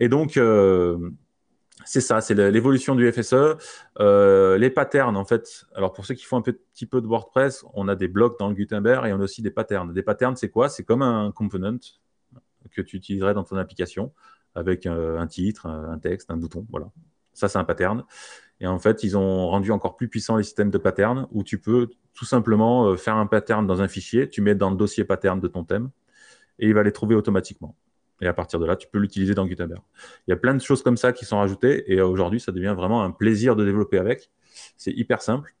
[0.00, 1.10] Et donc, euh,
[1.84, 3.56] c'est ça, c'est l'évolution du FSE.
[4.00, 7.64] Euh, les patterns, en fait, alors pour ceux qui font un petit peu de WordPress,
[7.74, 9.92] on a des blocs dans le Gutenberg et on a aussi des patterns.
[9.92, 10.68] Des patterns, c'est quoi?
[10.68, 11.78] C'est comme un component
[12.70, 14.12] que tu utiliserais dans ton application
[14.54, 16.66] avec euh, un titre, un texte, un bouton.
[16.70, 16.90] Voilà.
[17.32, 18.04] Ça, c'est un pattern.
[18.60, 21.58] Et en fait, ils ont rendu encore plus puissant les systèmes de patterns où tu
[21.58, 25.38] peux tout simplement faire un pattern dans un fichier, tu mets dans le dossier pattern
[25.38, 25.90] de ton thème
[26.58, 27.76] et il va les trouver automatiquement.
[28.20, 29.82] Et à partir de là, tu peux l'utiliser dans Gutenberg.
[30.26, 32.74] Il y a plein de choses comme ça qui sont rajoutées et aujourd'hui, ça devient
[32.76, 34.30] vraiment un plaisir de développer avec.
[34.76, 35.54] C'est hyper simple.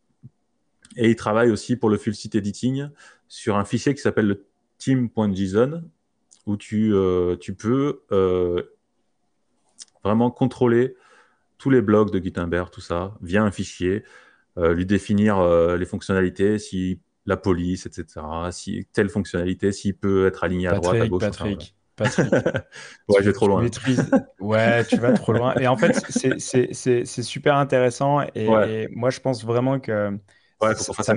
[0.96, 2.88] Et il travaille aussi pour le full site editing
[3.28, 4.46] sur un fichier qui s'appelle le
[4.78, 5.82] team.json
[6.46, 8.62] où tu, euh, tu peux euh,
[10.04, 10.96] vraiment contrôler
[11.58, 14.04] tous les blocs de Gutenberg, tout ça, via un fichier,
[14.58, 15.42] euh, lui définir
[15.76, 18.06] les fonctionnalités, si la police, etc.,
[18.50, 21.22] si telle fonctionnalité, s'il peut être aligné à droite, à gauche.
[21.22, 22.32] Patrick, Patrick.
[23.08, 23.66] ouais, je vais trop loin.
[24.40, 25.54] Ouais, tu vas trop loin.
[25.56, 25.92] Et en fait,
[26.38, 28.20] c'est super intéressant.
[28.34, 30.10] Et, moi, je pense vraiment que
[30.60, 31.14] ouais, ça, ça,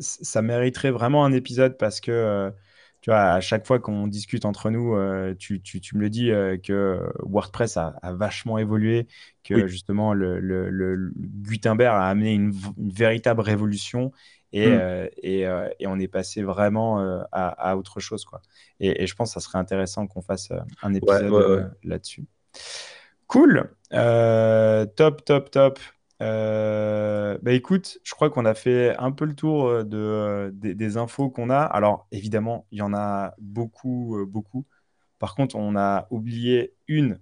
[0.00, 2.52] ça, mériterait vraiment un épisode parce que
[3.00, 6.10] tu vois, à chaque fois qu'on discute entre nous, euh, tu, tu, tu, me le
[6.10, 9.06] dis euh, que WordPress a, a, vachement évolué,
[9.44, 14.12] que justement le, le, le, Gutenberg a amené une, une véritable révolution
[14.52, 14.78] et, mm.
[14.80, 15.40] euh, et,
[15.80, 16.98] et, on est passé vraiment
[17.32, 18.24] à, à, autre chose.
[18.24, 18.40] Quoi.
[18.80, 22.26] Et, et, je pense que ça serait intéressant qu'on fasse un épisode là-dessus.
[23.26, 25.78] Cool, top, top, top.
[26.20, 30.50] Euh, bah écoute, je crois qu'on a fait un peu le tour euh, de, euh,
[30.52, 31.60] des, infos qu'on a.
[31.60, 34.66] Alors évidemment, il y en a beaucoup, beaucoup.
[35.18, 37.20] Par contre, on a oublié une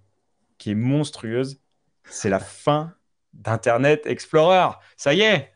[0.59, 1.61] qui est monstrueuse.
[2.05, 2.95] C'est la fin
[3.35, 4.71] d'Internet Explorer.
[4.97, 5.53] Ça y est,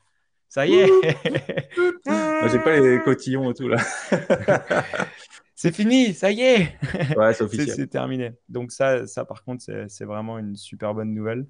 [0.50, 0.90] ça y est.
[2.50, 3.78] J'ai pas les cotillons et tout là.
[5.54, 6.76] c'est fini, ça y est.
[7.16, 7.70] Ouais, c'est officiel.
[7.70, 8.32] c'est terminé.
[8.48, 11.46] Donc ça, ça par contre, c'est vraiment une super bonne nouvelle.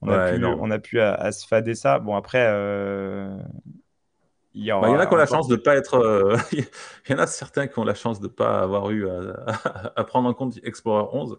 [0.00, 1.98] On a pu, on a pu à, se fader ça.
[1.98, 3.36] Bon après, euh,
[4.54, 5.94] il y, bah, y, en a qui ont la chance de pas être.
[5.94, 6.66] Euh, il
[7.10, 10.34] y en a certains qui ont la chance de pas avoir eu à, prendre en
[10.34, 11.36] compte Explorer 11.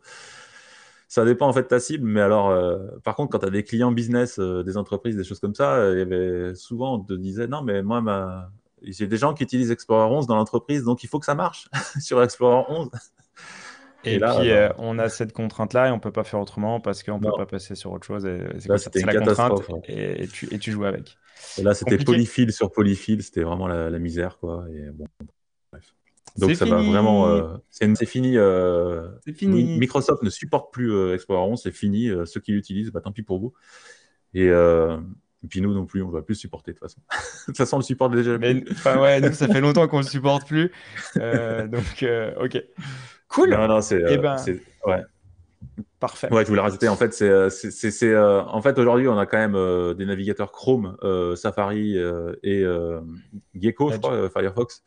[1.07, 3.49] Ça dépend en fait de ta cible, mais alors, euh, par contre, quand tu as
[3.49, 7.13] des clients business, des entreprises, des choses comme ça, il y avait souvent, on te
[7.13, 8.51] disait non, mais moi, ma,
[8.81, 11.67] j'ai des gens qui utilisent Explorer 11 dans l'entreprise, donc il faut que ça marche
[11.99, 12.89] sur Explorer 11.
[14.03, 16.79] Et, là, puis, euh, on a cette contrainte-là et on ne peut pas faire autrement
[16.79, 18.23] parce qu'on ne peut pas passer sur autre chose.
[18.59, 21.17] C'est la contrainte et, tu, et, tu, joues avec.
[21.57, 24.37] Et là, c'était polyfile sur polyfile, c'était vraiment la, misère.
[24.37, 24.65] Quoi.
[24.71, 25.07] Et bon.
[26.37, 27.27] Donc ça va vraiment.
[27.27, 28.37] Euh, c'est fini.
[28.37, 29.77] Euh, fini.
[29.77, 32.09] Microsoft ne supporte plus Explorer 11, c'est fini.
[32.25, 33.53] ceux qui l'utilisent, bah, tant pis pour vous.
[34.33, 34.51] Et
[35.43, 37.01] et puis nous non plus, on ne va plus supporter de toute façon.
[37.11, 38.37] de toute façon, on le supporte déjà.
[38.37, 40.71] Mais, ouais, nous, ça fait longtemps qu'on ne le supporte plus.
[41.17, 42.61] Euh, donc, euh, ok.
[43.27, 43.51] Cool.
[43.51, 44.03] Non, non, c'est.
[44.09, 44.35] Eh ben,
[44.85, 45.03] ouais.
[45.99, 46.31] Parfait.
[46.33, 46.87] Ouais, je voulais rajouter.
[46.87, 50.97] En fait, c'est, euh, c'est, en fait aujourd'hui, on a quand même des navigateurs Chrome,
[51.35, 51.97] Safari
[52.43, 52.65] et
[53.55, 54.83] Gecko, je crois, Firefox.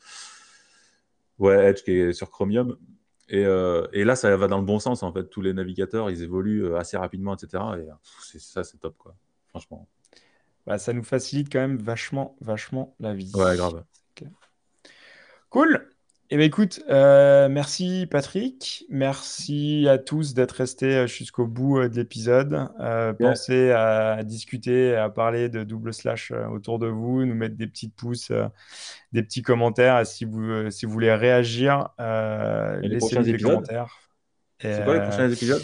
[1.41, 2.77] Ouais, Edge qui est sur Chromium.
[3.29, 5.03] Et, et, là, ça va dans le bon sens.
[5.03, 7.63] En fait, tous les navigateurs, ils évoluent assez rapidement, etc.
[7.79, 9.15] Et ça, c'est top, quoi.
[9.49, 9.89] Franchement.
[10.67, 13.33] Bah, ça nous facilite quand même vachement, vachement la vie.
[13.35, 13.85] Ouais, grave.
[15.49, 15.90] Cool.
[16.33, 18.85] Eh bien, écoute, euh, merci Patrick.
[18.89, 22.69] Merci à tous d'être restés euh, jusqu'au bout euh, de l'épisode.
[23.19, 27.97] Pensez à discuter, à parler de double slash autour de vous, nous mettre des petites
[27.97, 28.31] pouces,
[29.11, 30.07] des petits commentaires.
[30.07, 33.99] si vous, si vous voulez réagir, laissez des commentaires.
[34.61, 35.63] C'est quoi les prochains épisodes?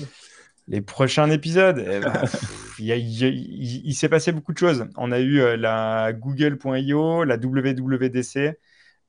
[0.68, 2.24] les prochains épisodes, eh ben,
[2.80, 4.88] il, s'est passé beaucoup de choses.
[4.96, 8.58] On a eu la Google.io, la WWDC,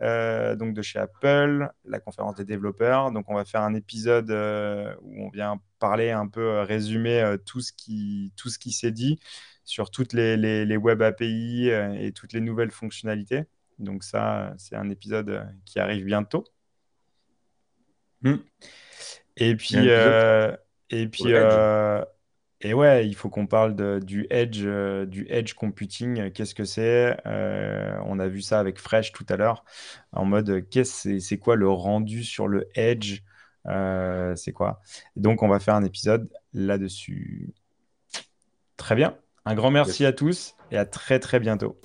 [0.01, 3.11] euh, donc de chez Apple, la conférence des développeurs.
[3.11, 7.61] Donc, on va faire un épisode euh, où on vient parler un peu, résumer tout
[7.61, 9.19] ce qui, tout ce qui s'est dit
[9.63, 13.43] sur toutes les, les, web API et toutes les nouvelles fonctionnalités.
[13.79, 16.45] Donc, ça, c'est un épisode qui arrive bientôt.
[18.21, 18.37] Hmm.
[19.35, 19.89] Et puis,
[20.89, 22.03] et puis, euh,
[22.61, 26.31] et ouais, il faut qu'on parle de, du edge, euh, du edge computing.
[26.31, 29.63] Qu'est-ce que c'est euh, On a vu ça avec Fresh tout à l'heure,
[30.11, 33.21] en mode qu'est-ce c'est quoi le rendu sur le edge
[34.35, 34.81] C'est quoi?
[35.15, 37.53] Donc, on va faire un épisode là-dessus.
[38.75, 39.17] Très bien.
[39.45, 41.79] Un grand merci à tous et à très très bientôt.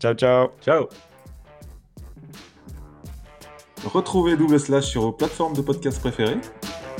[0.00, 0.48] Ciao, ciao.
[0.60, 0.88] Ciao.
[3.84, 6.38] Retrouvez Double Slash sur vos plateformes de podcast préférées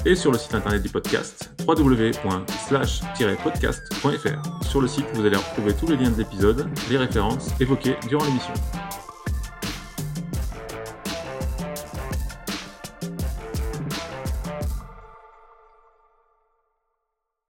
[0.05, 4.64] et sur le site internet du podcast www.slash-podcast.fr.
[4.64, 8.24] Sur le site, vous allez retrouver tous les liens des épisodes, les références évoquées durant
[8.24, 8.55] l'émission.